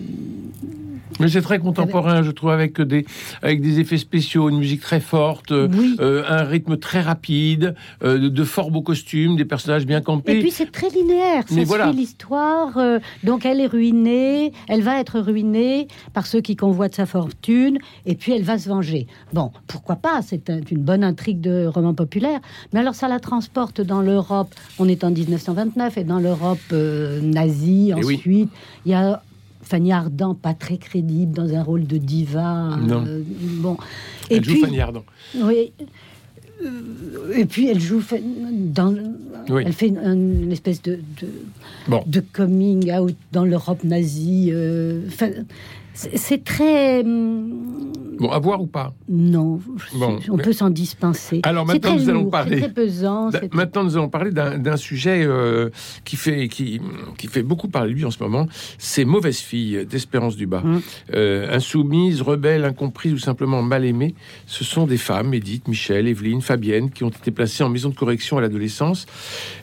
mais 1.22 1.28
c'est 1.28 1.42
très 1.42 1.60
contemporain, 1.60 2.24
je 2.24 2.32
trouve, 2.32 2.50
avec 2.50 2.82
des, 2.82 3.06
avec 3.44 3.62
des 3.62 3.80
effets 3.80 4.00
spéciaux, 4.00 4.50
une 4.50 4.58
musique 4.58 4.82
très 4.82 5.00
forte, 5.00 5.52
euh, 5.52 6.24
un 6.28 6.44
rythme 6.44 6.78
très 6.78 7.02
rapide, 7.02 7.76
euh, 8.04 8.30
de, 8.30 8.44
fort 8.44 8.72
beaux 8.72 8.82
costumes, 8.82 9.36
des 9.36 9.46
personnages 9.46 9.86
bien 9.86 10.02
campés. 10.02 10.38
Et 10.38 10.40
puis 10.40 10.50
c'est 10.50 10.72
très 10.72 10.90
linéaire, 10.90 11.44
ça 11.48 11.66
suit 11.66 11.96
l'histoire. 11.96 12.78
Euh, 12.78 13.00
donc 13.24 13.46
elle 13.46 13.60
est 13.60 13.68
ruinée, 13.68 14.52
elle 14.68 14.82
va 14.82 15.00
être 15.00 15.20
ruinée 15.20 15.88
par 16.14 16.26
ceux 16.26 16.42
qui 16.42 16.56
convoitent 16.56 16.96
sa 16.96 17.06
fortune, 17.06 17.78
et 18.08 18.16
puis 18.16 18.32
elle 18.32 18.44
va 18.44 18.58
se 18.58 18.68
venger. 18.68 19.06
Bon, 19.32 19.52
pourquoi 19.68 19.98
pas 19.98 20.22
C'est 20.24 20.50
une 20.50 20.82
bonne 20.82 21.04
intrigue 21.04 21.40
de 21.40 21.68
roman 21.68 21.94
populaire. 21.94 22.40
Mais 22.74 22.80
alors 22.80 22.96
ça 22.96 23.08
la 23.08 23.20
transporte 23.20 23.80
dans 23.80 24.02
l'Europe. 24.02 24.54
On 24.80 24.88
est 24.88 25.04
en 25.04 25.12
1929 25.12 26.00
et 26.00 26.04
dans 26.04 26.20
l'Europe 26.20 26.60
nazie 27.22 27.94
ensuite. 27.94 28.50
Il 28.88 28.92
y 28.92 28.96
a 28.96 29.11
Fanny 29.72 29.94
Ardant, 29.94 30.36
pas 30.36 30.54
très 30.54 30.76
crédible 30.76 31.32
dans 31.32 31.56
un 31.56 31.64
rôle 31.64 31.88
de 31.88 31.96
diva. 31.96 32.78
Euh, 32.78 33.24
bon. 33.62 33.78
Et 34.30 34.36
elle 34.36 34.42
puis, 34.42 34.56
joue 34.56 34.66
Fanny 34.66 34.82
Ardant. 34.82 35.06
Oui. 35.34 35.72
Euh, 36.62 37.34
et 37.34 37.46
puis 37.46 37.70
elle 37.70 37.80
joue 37.80 38.04
dans, 38.22 38.94
elle 39.48 39.72
fait 39.72 39.88
une, 39.88 40.52
espèce 40.52 40.82
de 40.82 41.00
de, 42.06 42.20
coming 42.34 42.92
out 42.92 43.16
dans 43.32 43.46
l'Europe 43.46 43.86
nazie. 43.86 44.50
Euh, 44.52 45.00
c'est 45.94 46.44
très. 46.44 47.06
Bon, 48.22 48.30
à 48.30 48.38
voir 48.38 48.62
ou 48.62 48.68
pas 48.68 48.94
Non, 49.10 49.60
on 50.30 50.38
peut 50.38 50.54
s'en 50.54 50.70
dispenser. 50.70 51.40
Alors 51.42 51.66
maintenant, 51.66 51.96
nous 51.96 52.08
allons 52.08 52.30
parler. 52.30 52.60
Très 52.60 52.72
pesant, 52.72 53.32
maintenant, 53.52 53.84
nous 53.84 53.98
allons 53.98 54.10
parler 54.10 54.30
d'un 54.32 54.78
sujet 54.78 55.24
euh, 55.26 55.72
qui, 56.06 56.18
fait, 56.18 56.48
qui, 56.48 56.80
qui 57.18 57.26
fait 57.26 57.42
beaucoup 57.42 57.68
parler 57.68 57.90
de 57.94 57.98
lui 57.98 58.06
en 58.06 58.12
ce 58.12 58.22
moment. 58.22 58.46
C'est 58.78 59.06
Mauvaise 59.06 59.40
fille 59.40 59.88
d'Espérance 59.88 60.36
Dubas. 60.36 60.62
Hum. 60.64 60.82
Euh, 61.16 61.52
insoumise, 61.52 62.22
rebelle, 62.22 62.64
incomprise 62.64 63.14
ou 63.14 63.18
simplement 63.18 63.64
mal 63.64 63.86
aimée. 63.86 64.14
Ce 64.46 64.64
sont 64.64 64.86
des 64.86 64.98
femmes, 64.98 65.34
Edith, 65.34 65.68
Michel, 65.68 66.08
Evelyne, 66.08 66.42
Fabienne, 66.42 66.92
qui 66.92 67.04
ont 67.04 67.10
été 67.10 67.32
placées 67.32 67.64
en 67.64 67.70
maison 67.70 67.90
de 67.90 67.96
correction 67.96 68.38
à 68.38 68.42
l'adolescence. 68.42 69.08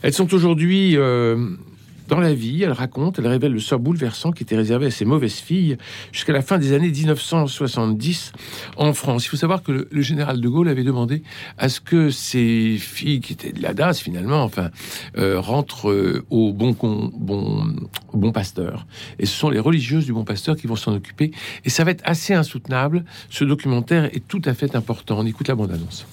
Elles 0.02 0.14
sont 0.14 0.34
aujourd'hui. 0.34 0.96
Euh, 0.96 1.50
dans 2.08 2.20
la 2.20 2.34
vie, 2.34 2.62
elle 2.62 2.72
raconte, 2.72 3.18
elle 3.18 3.26
révèle 3.26 3.52
le 3.52 3.60
sort 3.60 3.78
bouleversant 3.78 4.32
qui 4.32 4.42
était 4.42 4.56
réservé 4.56 4.86
à 4.86 4.90
ces 4.90 5.04
mauvaises 5.04 5.36
filles 5.36 5.76
jusqu'à 6.10 6.32
la 6.32 6.42
fin 6.42 6.58
des 6.58 6.72
années 6.72 6.90
1970 6.90 8.32
en 8.76 8.92
France. 8.94 9.26
Il 9.26 9.28
faut 9.28 9.36
savoir 9.36 9.62
que 9.62 9.86
le, 9.90 10.02
général 10.02 10.40
de 10.40 10.48
Gaulle 10.48 10.68
avait 10.68 10.84
demandé 10.84 11.22
à 11.58 11.68
ce 11.68 11.80
que 11.80 12.10
ces 12.10 12.76
filles 12.78 13.20
qui 13.20 13.34
étaient 13.34 13.52
de 13.52 13.62
la 13.62 13.74
DAS 13.74 14.00
finalement, 14.00 14.42
enfin, 14.42 14.70
euh, 15.18 15.38
rentrent 15.38 15.90
euh, 15.90 16.24
au 16.30 16.52
bon, 16.52 16.74
bon, 17.14 17.66
bon 18.14 18.32
pasteur. 18.32 18.86
Et 19.18 19.26
ce 19.26 19.36
sont 19.36 19.50
les 19.50 19.60
religieuses 19.60 20.06
du 20.06 20.14
bon 20.14 20.24
pasteur 20.24 20.56
qui 20.56 20.66
vont 20.66 20.76
s'en 20.76 20.94
occuper. 20.94 21.30
Et 21.64 21.70
ça 21.70 21.84
va 21.84 21.90
être 21.90 22.02
assez 22.04 22.32
insoutenable. 22.32 23.04
Ce 23.28 23.44
documentaire 23.44 24.06
est 24.06 24.26
tout 24.26 24.42
à 24.46 24.54
fait 24.54 24.74
important. 24.74 25.18
On 25.18 25.26
écoute 25.26 25.48
la 25.48 25.54
bande-annonce. 25.54 26.06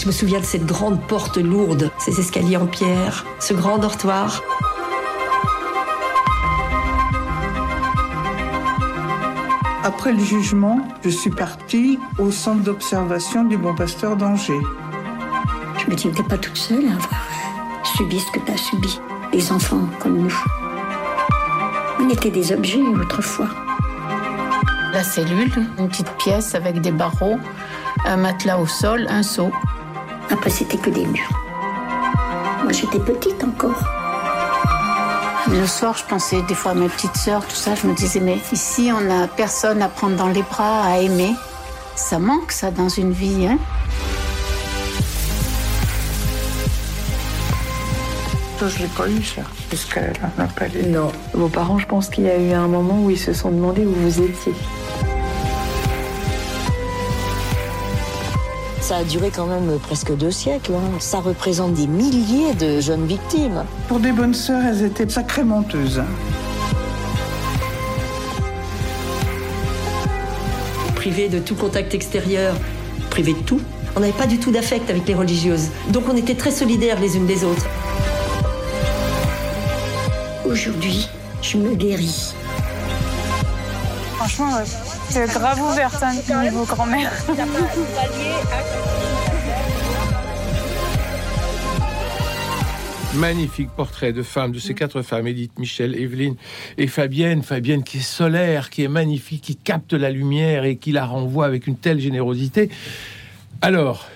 Je 0.00 0.06
me 0.06 0.12
souviens 0.12 0.40
de 0.40 0.44
cette 0.44 0.64
grande 0.64 0.98
porte 1.08 1.36
lourde, 1.36 1.90
ces 1.98 2.18
escaliers 2.20 2.56
en 2.56 2.66
pierre, 2.66 3.26
ce 3.38 3.52
grand 3.52 3.76
dortoir. 3.76 4.42
Après 9.84 10.12
le 10.12 10.24
jugement, 10.24 10.80
je 11.04 11.10
suis 11.10 11.30
partie 11.30 11.98
au 12.18 12.30
centre 12.30 12.62
d'observation 12.62 13.44
du 13.44 13.58
Bon 13.58 13.74
Pasteur 13.74 14.16
d'Angers. 14.16 14.62
Je 15.78 15.90
me 15.90 15.94
dis, 15.94 16.10
t'es 16.10 16.22
pas 16.22 16.38
toute 16.38 16.56
seule 16.56 16.86
à 16.86 16.92
avoir 16.92 17.26
subi 17.84 18.20
ce 18.20 18.30
que 18.32 18.40
t'as 18.40 18.56
subi. 18.56 18.98
Les 19.34 19.52
enfants 19.52 19.86
comme 19.98 20.16
nous. 20.16 20.44
On 22.00 22.08
était 22.08 22.30
des 22.30 22.52
objets 22.52 22.80
autrefois. 22.80 23.48
La 24.94 25.02
cellule, 25.02 25.52
une 25.78 25.88
petite 25.88 26.10
pièce 26.16 26.54
avec 26.54 26.80
des 26.80 26.90
barreaux, 26.90 27.38
un 28.06 28.16
matelas 28.16 28.58
au 28.58 28.66
sol, 28.66 29.06
un 29.10 29.22
seau. 29.22 29.52
Après, 30.30 30.50
c'était 30.50 30.78
que 30.78 30.90
des 30.90 31.04
murs. 31.06 31.28
Moi, 32.62 32.72
j'étais 32.72 33.00
petite 33.00 33.42
encore. 33.42 33.82
Le 35.50 35.66
soir, 35.66 35.96
je 35.96 36.04
pensais 36.04 36.42
des 36.42 36.54
fois 36.54 36.72
à 36.72 36.74
mes 36.74 36.88
petites 36.88 37.16
sœurs, 37.16 37.44
tout 37.44 37.56
ça. 37.56 37.74
Je 37.74 37.86
me 37.86 37.94
disais, 37.94 38.20
mais 38.20 38.38
ici, 38.52 38.90
on 38.96 39.00
n'a 39.00 39.26
personne 39.26 39.82
à 39.82 39.88
prendre 39.88 40.16
dans 40.16 40.28
les 40.28 40.42
bras, 40.42 40.84
à 40.84 40.98
aimer. 40.98 41.34
Ça 41.96 42.18
manque, 42.18 42.52
ça, 42.52 42.70
dans 42.70 42.88
une 42.88 43.12
vie, 43.12 43.46
hein 43.46 43.58
Je 48.68 48.78
l'ai 48.78 48.88
pas 48.88 49.08
eu, 49.08 49.22
ça, 49.22 49.40
puisqu'elle 49.70 50.12
n'a 50.36 50.44
pas 50.44 50.66
les... 50.68 50.82
Non. 50.82 51.10
Vos 51.32 51.48
parents, 51.48 51.78
je 51.78 51.86
pense 51.86 52.10
qu'il 52.10 52.24
y 52.24 52.30
a 52.30 52.36
eu 52.36 52.52
un 52.52 52.68
moment 52.68 53.02
où 53.02 53.10
ils 53.10 53.18
se 53.18 53.32
sont 53.32 53.50
demandé 53.50 53.86
où 53.86 53.92
vous 53.92 54.20
étiez. 54.20 54.52
Ça 58.90 58.96
a 58.96 59.04
duré 59.04 59.30
quand 59.30 59.46
même 59.46 59.78
presque 59.78 60.12
deux 60.16 60.32
siècles. 60.32 60.72
hein. 60.74 60.98
Ça 60.98 61.20
représente 61.20 61.74
des 61.74 61.86
milliers 61.86 62.54
de 62.54 62.80
jeunes 62.80 63.06
victimes. 63.06 63.64
Pour 63.86 64.00
des 64.00 64.10
bonnes 64.10 64.34
sœurs, 64.34 64.64
elles 64.64 64.82
étaient 64.82 65.08
sacrées 65.08 65.44
menteuses. 65.44 66.02
Privé 70.96 71.28
de 71.28 71.38
tout 71.38 71.54
contact 71.54 71.94
extérieur, 71.94 72.52
privé 73.10 73.34
de 73.34 73.38
tout. 73.38 73.60
On 73.94 74.00
n'avait 74.00 74.12
pas 74.12 74.26
du 74.26 74.38
tout 74.40 74.50
d'affect 74.50 74.90
avec 74.90 75.06
les 75.06 75.14
religieuses. 75.14 75.68
Donc 75.90 76.02
on 76.12 76.16
était 76.16 76.34
très 76.34 76.50
solidaires 76.50 76.98
les 76.98 77.16
unes 77.16 77.28
des 77.28 77.44
autres. 77.44 77.66
Aujourd'hui, 80.44 81.08
je 81.42 81.58
me 81.58 81.76
guéris. 81.76 82.34
Franchement, 84.16 84.56
ouais, 84.56 84.64
c'est 85.10 85.26
grave 85.26 85.60
ouverte 85.60 86.02
hein, 86.02 86.14
niveau 86.42 86.64
grand-mère. 86.64 87.12
Magnifique 93.16 93.70
portrait 93.70 94.12
de 94.12 94.22
femmes, 94.22 94.52
de 94.52 94.60
ces 94.60 94.74
quatre 94.74 95.02
femmes, 95.02 95.26
Edith, 95.26 95.58
Michel, 95.58 96.00
Evelyne 96.00 96.36
et 96.78 96.86
Fabienne. 96.86 97.42
Fabienne 97.42 97.82
qui 97.82 97.98
est 97.98 98.02
solaire, 98.02 98.70
qui 98.70 98.84
est 98.84 98.88
magnifique, 98.88 99.42
qui 99.42 99.56
capte 99.56 99.94
la 99.94 100.10
lumière 100.10 100.64
et 100.64 100.76
qui 100.76 100.92
la 100.92 101.06
renvoie 101.06 101.46
avec 101.46 101.66
une 101.66 101.76
telle 101.76 101.98
générosité. 101.98 102.70
Alors, 103.62 104.06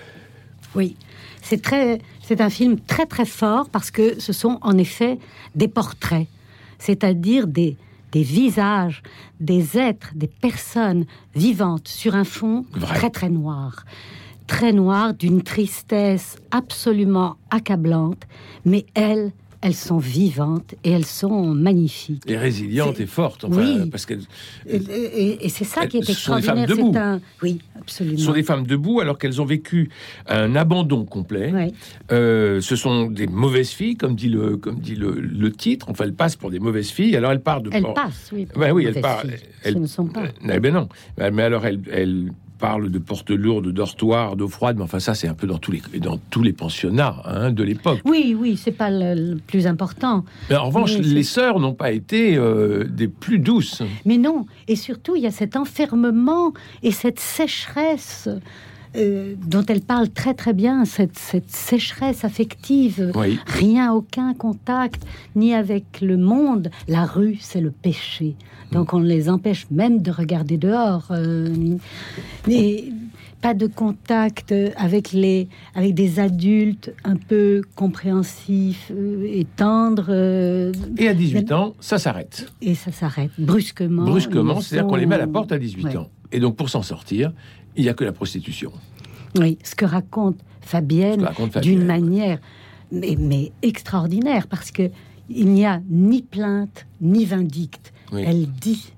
Oui, 0.75 0.95
c'est 1.41 1.61
très, 1.61 1.99
c'est 2.23 2.39
un 2.39 2.49
film 2.49 2.79
très 2.79 3.05
très 3.05 3.25
fort 3.25 3.69
parce 3.69 3.91
que 3.91 4.17
ce 4.21 4.31
sont 4.31 4.59
en 4.61 4.77
effet 4.77 5.19
des 5.55 5.67
portraits, 5.67 6.27
c'est-à-dire 6.79 7.47
des 7.47 7.75
des 8.15 8.23
visages, 8.23 9.03
des 9.41 9.77
êtres, 9.77 10.13
des 10.15 10.29
personnes 10.29 11.05
vivantes 11.35 11.89
sur 11.89 12.15
un 12.15 12.23
fond 12.23 12.63
très 12.79 13.09
très 13.09 13.29
noir, 13.29 13.83
très 14.47 14.71
noir 14.71 15.13
d'une 15.13 15.41
tristesse 15.41 16.37
absolument 16.49 17.35
accablante, 17.49 18.23
mais 18.63 18.85
elles, 18.93 19.33
elles 19.65 19.73
sont 19.73 19.97
vivantes 19.97 20.75
et 20.83 20.91
elles 20.91 21.05
sont 21.05 21.47
magnifiques. 21.47 22.21
et 22.27 22.37
résiliente 22.37 22.99
et 22.99 23.07
forte, 23.07 23.43
enfin, 23.45 23.57
Oui. 23.81 23.89
parce 23.89 24.05
qu'elles 24.05 24.21
Et, 24.67 24.75
et- 24.77 25.45
et 25.45 25.49
c'est 25.49 25.63
ça 25.63 25.87
qui 25.87 25.97
est 25.97 26.07
Elles 26.07 26.15
sont 26.15 26.35
des 26.35 26.41
femmes 26.43 26.57
extraordinaire. 26.59 26.67
debout. 26.67 26.97
Un, 26.97 27.19
oui, 27.41 27.59
absolument. 27.79 28.17
sont 28.19 28.33
des 28.33 28.43
femmes 28.43 28.67
debout 28.67 28.99
alors 28.99 29.17
qu'elles 29.17 29.41
ont 29.41 29.45
vécu 29.45 29.89
un 30.27 30.55
abandon 30.55 31.03
complet. 31.05 31.51
Ouais. 31.51 31.71
Euh, 32.11 32.61
ce 32.61 32.75
sont 32.75 33.07
des 33.09 33.25
mauvaises 33.25 33.71
filles, 33.71 33.95
comme 33.97 34.15
dit 34.15 34.29
le, 34.29 34.57
comme 34.57 34.79
dit 34.79 34.95
le, 34.95 35.11
le 35.19 35.51
titre. 35.51 35.87
Enfin, 35.89 36.03
elles 36.03 36.13
passent 36.13 36.35
pour 36.35 36.51
des 36.51 36.59
mauvaises 36.59 36.89
filles. 36.91 37.15
Alors 37.15 37.31
elles 37.31 37.41
partent 37.41 37.63
de. 37.63 37.69
Elles 37.73 37.83
passent, 37.95 38.29
oui. 38.33 38.47
Ben 38.55 38.71
oui, 38.71 38.85
elles 38.85 39.01
partent. 39.01 39.25
elles- 39.63 39.73
Ce 39.73 39.79
ne 39.79 39.87
sont 39.87 40.05
pas. 40.05 40.25
Eh 40.47 40.59
ben 40.59 40.73
non. 40.73 40.87
Mais 41.17 41.41
alors 41.43 41.65
elles, 41.65 41.81
elles 41.91 42.29
parlent 42.57 42.89
de 42.89 42.99
portes 42.99 43.31
lourdes, 43.31 43.65
de 43.65 43.71
dortoirs, 43.71 44.35
d'eau 44.35 44.47
froide. 44.47 44.77
Mais 44.77 44.83
enfin, 44.83 44.99
ça, 44.99 45.13
c'est 45.13 45.27
un 45.27 45.33
peu 45.33 45.47
dans 45.47 45.57
tous 45.57 45.71
les, 45.71 45.81
dans 45.99 46.17
tous 46.29 46.43
les 46.43 46.53
pensionnats 46.53 47.17
hein, 47.25 47.51
de 47.51 47.63
l'époque. 47.63 47.99
Oui, 48.05 48.35
oui, 48.37 48.57
c'est 48.57 48.71
pas 48.71 48.89
le, 48.89 49.33
le 49.33 49.37
plus 49.37 49.67
important. 49.67 50.25
Mais 50.49 50.55
en 50.55 50.67
revanche, 50.67 50.97
Mais 50.97 51.03
les 51.03 51.23
sœurs 51.23 51.59
n'ont 51.59 51.73
pas 51.73 51.91
été 51.91 52.37
euh, 52.37 52.85
des 52.85 53.07
plus 53.07 53.39
douces. 53.39 53.81
Mais 54.05 54.17
non, 54.17 54.45
et 54.67 54.75
surtout, 54.75 55.15
il 55.15 55.23
y 55.23 55.27
a 55.27 55.31
cet 55.31 55.55
enfermement 55.55 56.53
et 56.83 56.91
cette 56.91 57.19
sécheresse 57.19 58.29
euh, 58.97 59.35
dont 59.47 59.63
elle 59.67 59.81
parle 59.81 60.09
très 60.09 60.33
très 60.33 60.53
bien, 60.53 60.85
cette, 60.85 61.17
cette 61.17 61.49
sécheresse 61.49 62.23
affective. 62.23 63.11
Oui. 63.15 63.39
Rien, 63.45 63.93
aucun 63.93 64.33
contact, 64.33 65.03
ni 65.35 65.53
avec 65.53 66.01
le 66.01 66.17
monde. 66.17 66.69
La 66.87 67.05
rue, 67.05 67.37
c'est 67.41 67.61
le 67.61 67.71
péché. 67.71 68.35
Donc 68.71 68.93
on 68.93 68.99
les 68.99 69.29
empêche 69.29 69.67
même 69.71 70.01
de 70.01 70.11
regarder 70.11 70.57
dehors. 70.57 71.07
euh, 71.11 71.47
pas 73.41 73.53
de 73.53 73.67
contact 73.67 74.55
avec 74.75 75.11
les 75.11 75.47
avec 75.75 75.93
des 75.93 76.19
adultes 76.19 76.91
un 77.03 77.15
peu 77.15 77.61
compréhensifs 77.75 78.91
euh, 78.91 79.23
et 79.25 79.45
tendres. 79.55 80.07
euh, 80.09 80.71
Et 80.97 81.07
à 81.07 81.13
18 81.13 81.51
ans, 81.51 81.75
ça 81.79 81.99
s'arrête. 81.99 82.51
et 82.61 82.73
ça 82.73 82.91
s'arrête 82.91 83.29
brusquement. 83.37 84.03
Brusquement, 84.05 84.61
c'est-à-dire 84.61 84.87
qu'on 84.87 84.95
les 84.95 85.05
met 85.05 85.15
à 85.15 85.19
la 85.19 85.27
porte 85.27 85.51
à 85.51 85.59
18 85.59 85.85
Ouais. 85.85 85.97
ans. 85.97 86.07
Et 86.31 86.39
donc, 86.39 86.55
pour 86.55 86.69
s'en 86.69 86.81
sortir, 86.81 87.33
il 87.75 87.83
n'y 87.83 87.89
a 87.89 87.93
que 87.93 88.03
la 88.03 88.11
prostitution. 88.11 88.71
Oui, 89.39 89.57
ce 89.63 89.75
que 89.75 89.85
raconte 89.85 90.37
Fabienne, 90.61 91.27
d'une 91.61 91.85
manière 91.85 92.39
mais, 92.91 93.15
mais 93.19 93.51
extraordinaire, 93.61 94.47
parce 94.47 94.71
que 94.71 94.89
il 95.29 95.47
n'y 95.47 95.65
a 95.65 95.81
ni 95.89 96.21
plainte 96.21 96.85
ni 97.01 97.25
vindicte. 97.25 97.93
Oui. 98.13 98.23
Elle 98.25 98.47
dit 98.47 98.91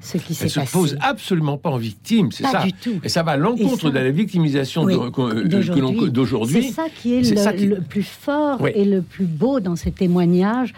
ce 0.00 0.18
qui 0.18 0.34
s'est 0.34 0.44
Elle 0.44 0.50
se 0.50 0.60
passé. 0.60 0.72
pose 0.72 0.98
absolument 1.00 1.56
pas 1.56 1.70
en 1.70 1.76
victime, 1.76 2.30
c'est 2.32 2.44
ça. 2.44 2.62
du 2.64 2.72
tout. 2.72 3.00
Et 3.02 3.08
ça 3.08 3.22
va 3.22 3.32
à 3.32 3.36
l'encontre 3.36 3.90
de 3.90 3.94
la 3.98 4.10
victimisation 4.10 4.82
Oui, 4.84 4.94
euh, 4.94 6.08
d'aujourd'hui. 6.10 6.62
C'est 6.64 6.72
ça 6.72 6.86
qui 6.88 7.14
est, 7.14 7.30
le, 7.30 7.36
ça 7.36 7.52
qui- 7.52 7.66
le 7.66 7.80
plus 7.80 8.02
fort 8.02 8.60
Oui. 8.60 8.70
et 8.74 8.84
le 8.84 9.02
plus 9.02 9.26
beau 9.26 9.60
dans 9.60 9.76
ces 9.76 9.90
témoignages. 9.92 10.72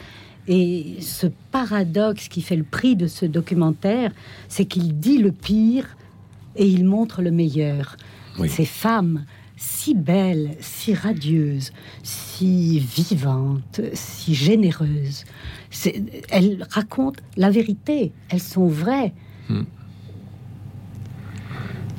Et 0.48 0.96
ce 1.00 1.26
paradoxe 1.52 2.28
qui 2.28 2.40
fait 2.42 2.56
le 2.56 2.64
prix 2.64 2.96
de 2.96 3.06
ce 3.06 3.24
documentaire, 3.26 4.10
c'est 4.48 4.64
qu'il 4.64 4.98
dit 4.98 5.18
le 5.18 5.32
pire 5.32 5.96
et 6.56 6.66
il 6.66 6.84
montre 6.84 7.22
le 7.22 7.30
meilleur. 7.30 7.96
Ces 8.46 8.64
femmes 8.64 9.24
si 9.60 9.94
belles, 9.94 10.56
si 10.60 10.94
radieuses, 10.94 11.70
si 12.02 12.78
vivantes, 12.78 13.82
si 13.92 14.34
généreuses, 14.34 15.26
elles 16.30 16.66
racontent 16.70 17.22
la 17.36 17.50
vérité, 17.50 18.12
elles 18.30 18.40
sont 18.40 18.68
vraies. 18.68 19.12
Hmm. 19.50 19.64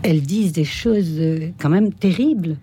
Elles 0.01 0.23
disent 0.23 0.53
des 0.53 0.65
choses 0.65 1.19
euh, 1.19 1.51
quand 1.59 1.69
même 1.69 1.93
terribles, 1.93 2.57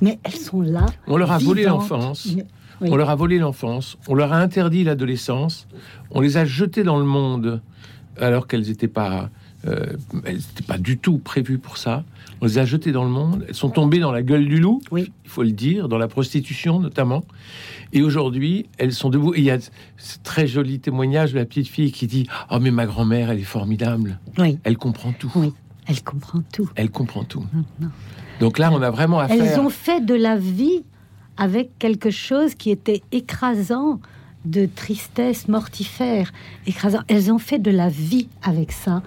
mais 0.00 0.20
elles 0.22 0.36
sont 0.36 0.60
là. 0.60 0.86
On 1.08 1.16
leur 1.16 1.32
a 1.32 1.38
volé 1.38 1.64
l'enfance. 1.64 2.36
Oui. 2.80 2.90
On 2.92 2.94
leur 2.94 3.10
a 3.10 3.16
volé 3.16 3.40
l'enfance. 3.40 3.98
On 4.06 4.14
leur 4.14 4.32
a 4.32 4.38
interdit 4.38 4.84
l'adolescence. 4.84 5.66
On 6.12 6.20
les 6.20 6.36
a 6.36 6.44
jetées 6.44 6.84
dans 6.84 7.00
le 7.00 7.04
monde 7.04 7.60
alors 8.16 8.46
qu'elles 8.46 8.68
n'étaient 8.68 8.86
pas, 8.86 9.30
euh, 9.66 9.96
elles 10.24 10.36
n'étaient 10.36 10.64
pas 10.66 10.78
du 10.78 10.98
tout 10.98 11.18
prévues 11.18 11.58
pour 11.58 11.78
ça. 11.78 12.04
On 12.40 12.46
les 12.46 12.58
a 12.58 12.64
jetées 12.64 12.92
dans 12.92 13.04
le 13.04 13.10
monde. 13.10 13.44
Elles 13.48 13.54
sont 13.54 13.70
tombées 13.70 13.98
dans 13.98 14.12
la 14.12 14.22
gueule 14.22 14.46
du 14.46 14.58
loup. 14.60 14.80
Oui. 14.90 15.10
Il 15.24 15.30
faut 15.30 15.42
le 15.42 15.50
dire, 15.50 15.88
dans 15.88 15.98
la 15.98 16.06
prostitution 16.08 16.78
notamment. 16.78 17.24
Et 17.92 18.02
aujourd'hui, 18.02 18.66
elles 18.78 18.92
sont 18.92 19.10
debout. 19.10 19.34
Et 19.34 19.38
il 19.38 19.44
y 19.44 19.50
a 19.50 19.58
ce 19.60 20.18
très 20.22 20.46
joli 20.46 20.78
témoignage 20.78 21.32
de 21.32 21.38
la 21.38 21.44
petite 21.44 21.68
fille 21.68 21.90
qui 21.90 22.06
dit 22.06 22.26
Oh, 22.50 22.58
mais 22.60 22.70
ma 22.70 22.86
grand-mère, 22.86 23.30
elle 23.30 23.40
est 23.40 23.42
formidable. 23.44 24.20
Oui. 24.38 24.58
Elle 24.62 24.76
comprend 24.78 25.12
tout. 25.12 25.32
Oui, 25.34 25.52
elle 25.86 26.02
comprend 26.02 26.40
tout. 26.52 26.70
Elle 26.76 26.90
comprend 26.90 27.24
tout. 27.24 27.44
Donc 28.40 28.58
là, 28.58 28.70
on 28.72 28.80
a 28.82 28.90
vraiment 28.90 29.22
Elles 29.24 29.40
affaire. 29.42 29.64
ont 29.64 29.70
fait 29.70 30.04
de 30.04 30.14
la 30.14 30.36
vie 30.36 30.84
avec 31.36 31.70
quelque 31.78 32.10
chose 32.10 32.54
qui 32.54 32.70
était 32.70 33.02
écrasant, 33.10 34.00
de 34.44 34.66
tristesse 34.66 35.48
mortifère, 35.48 36.32
écrasant. 36.66 37.00
Elles 37.08 37.30
ont 37.32 37.38
fait 37.38 37.58
de 37.58 37.70
la 37.70 37.88
vie 37.88 38.28
avec 38.42 38.72
ça. 38.72 39.02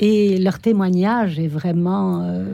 Et 0.00 0.38
leur 0.38 0.58
témoignage 0.58 1.38
est 1.38 1.46
vraiment 1.48 2.22
euh, 2.24 2.44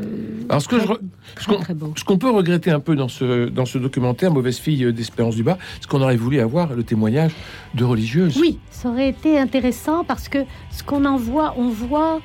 Alors, 0.50 0.60
ce 0.62 0.68
que 0.68 0.78
je 0.78 0.84
très, 0.84 0.94
re- 0.94 0.98
ce 1.38 1.44
très, 1.44 1.54
qu'on- 1.54 1.60
très 1.60 1.74
beau. 1.74 1.92
Ce 1.96 2.04
qu'on 2.04 2.18
peut 2.18 2.30
regretter 2.30 2.70
un 2.70 2.80
peu 2.80 2.94
dans 2.94 3.08
ce, 3.08 3.48
dans 3.48 3.64
ce 3.64 3.78
documentaire, 3.78 4.30
Mauvaise 4.32 4.58
fille 4.58 4.84
euh, 4.84 4.92
d'Espérance 4.92 5.34
du 5.36 5.42
Bas, 5.42 5.56
c'est 5.80 5.88
qu'on 5.88 6.02
aurait 6.02 6.16
voulu 6.16 6.40
avoir 6.40 6.74
le 6.74 6.82
témoignage 6.82 7.32
de 7.74 7.84
religieuses. 7.84 8.36
Oui, 8.38 8.58
ça 8.70 8.90
aurait 8.90 9.08
été 9.08 9.38
intéressant 9.38 10.04
parce 10.04 10.28
que 10.28 10.38
ce 10.70 10.82
qu'on 10.84 11.04
en 11.06 11.16
voit, 11.16 11.54
on 11.56 11.68
voit 11.70 12.20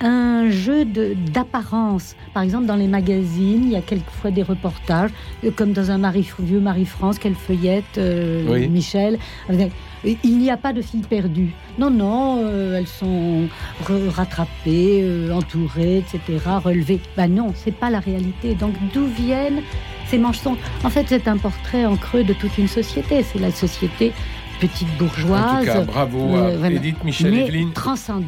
un 0.00 0.50
jeu 0.50 0.84
d'apparence. 0.84 2.14
Par 2.34 2.42
exemple, 2.42 2.66
dans 2.66 2.76
les 2.76 2.86
magazines, 2.86 3.64
il 3.64 3.70
y 3.70 3.76
a 3.76 3.80
quelquefois 3.80 4.30
des 4.30 4.42
reportages, 4.42 5.10
euh, 5.44 5.50
comme 5.54 5.72
dans 5.72 5.90
un 5.90 5.98
Marie, 5.98 6.28
vieux 6.38 6.60
Marie-France 6.60 7.18
qu'elle 7.18 7.34
feuillette, 7.34 7.98
euh, 7.98 8.68
Michel. 8.68 9.18
Il 10.04 10.38
n'y 10.38 10.50
a 10.50 10.56
pas 10.56 10.72
de 10.72 10.80
filles 10.80 11.02
perdues. 11.08 11.52
Non, 11.78 11.90
non, 11.90 12.44
euh, 12.44 12.78
elles 12.78 12.86
sont 12.86 13.48
rattrapées, 14.14 15.04
entourées, 15.32 15.98
etc., 15.98 16.20
relevées. 16.64 17.00
Ben 17.16 17.28
non, 17.28 17.52
c'est 17.54 17.74
pas 17.74 17.90
la 17.90 17.98
réalité. 17.98 18.54
Donc 18.54 18.74
d'où 18.94 19.06
viennent 19.06 19.62
ces 20.06 20.18
mensonges? 20.18 20.58
En 20.84 20.90
fait, 20.90 21.06
c'est 21.08 21.26
un 21.26 21.36
portrait 21.36 21.84
en 21.84 21.96
creux 21.96 22.22
de 22.22 22.32
toute 22.32 22.56
une 22.58 22.68
société. 22.68 23.24
C'est 23.24 23.40
la 23.40 23.50
société 23.50 24.12
petite 24.60 24.88
bourgeoise. 24.98 25.54
En 25.54 25.58
tout 25.60 25.66
cas, 25.66 25.80
bravo 25.80 26.36
à 26.36 26.38
euh, 26.38 26.70
Edith, 26.70 27.02
Michel, 27.04 27.34
Evelyne 27.34 27.72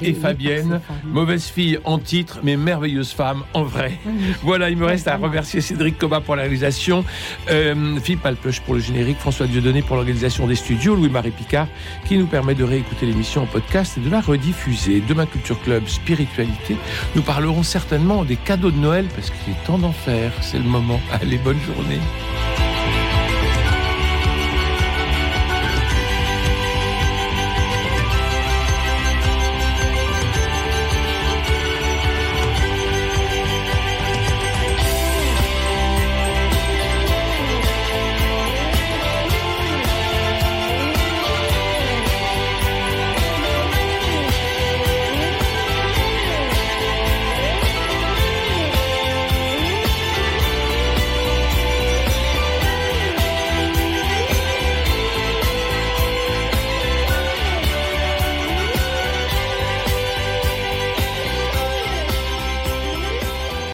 et 0.02 0.14
Fabienne. 0.14 0.80
Mauvaise 1.04 1.44
fille 1.44 1.78
en 1.84 1.98
titre, 1.98 2.40
mais 2.42 2.56
merveilleuse 2.56 3.12
femme 3.12 3.42
en 3.54 3.64
vrai. 3.64 3.98
Voilà, 4.42 4.70
il 4.70 4.76
me 4.76 4.86
reste 4.86 5.08
à 5.08 5.16
remercier 5.16 5.60
Cédric 5.60 5.98
Coba 5.98 6.20
pour 6.20 6.36
la 6.36 6.42
réalisation, 6.42 7.04
euh, 7.50 7.98
Philippe 8.00 8.24
Alpeuch 8.24 8.60
pour 8.60 8.74
le 8.74 8.80
générique, 8.80 9.18
François 9.18 9.46
Dieudonné 9.46 9.82
pour 9.82 9.96
l'organisation 9.96 10.46
des 10.46 10.54
studios, 10.54 10.94
Louis-Marie 10.94 11.30
Picard 11.30 11.66
qui 12.06 12.18
nous 12.18 12.26
permet 12.26 12.54
de 12.54 12.64
réécouter 12.64 13.06
l'émission 13.06 13.42
en 13.42 13.46
podcast 13.46 13.98
et 13.98 14.00
de 14.00 14.10
la 14.10 14.20
rediffuser. 14.20 15.02
Demain, 15.08 15.26
Culture 15.26 15.60
Club, 15.62 15.86
spiritualité. 15.86 16.76
Nous 17.14 17.22
parlerons 17.22 17.62
certainement 17.62 18.24
des 18.24 18.36
cadeaux 18.36 18.70
de 18.70 18.78
Noël 18.78 19.06
parce 19.14 19.30
qu'il 19.30 19.52
est 19.52 19.66
temps 19.66 19.78
d'en 19.78 19.92
faire. 19.92 20.32
C'est 20.40 20.58
le 20.58 20.64
moment. 20.64 21.00
Allez, 21.12 21.38
bonne 21.38 21.60
journée. 21.60 22.00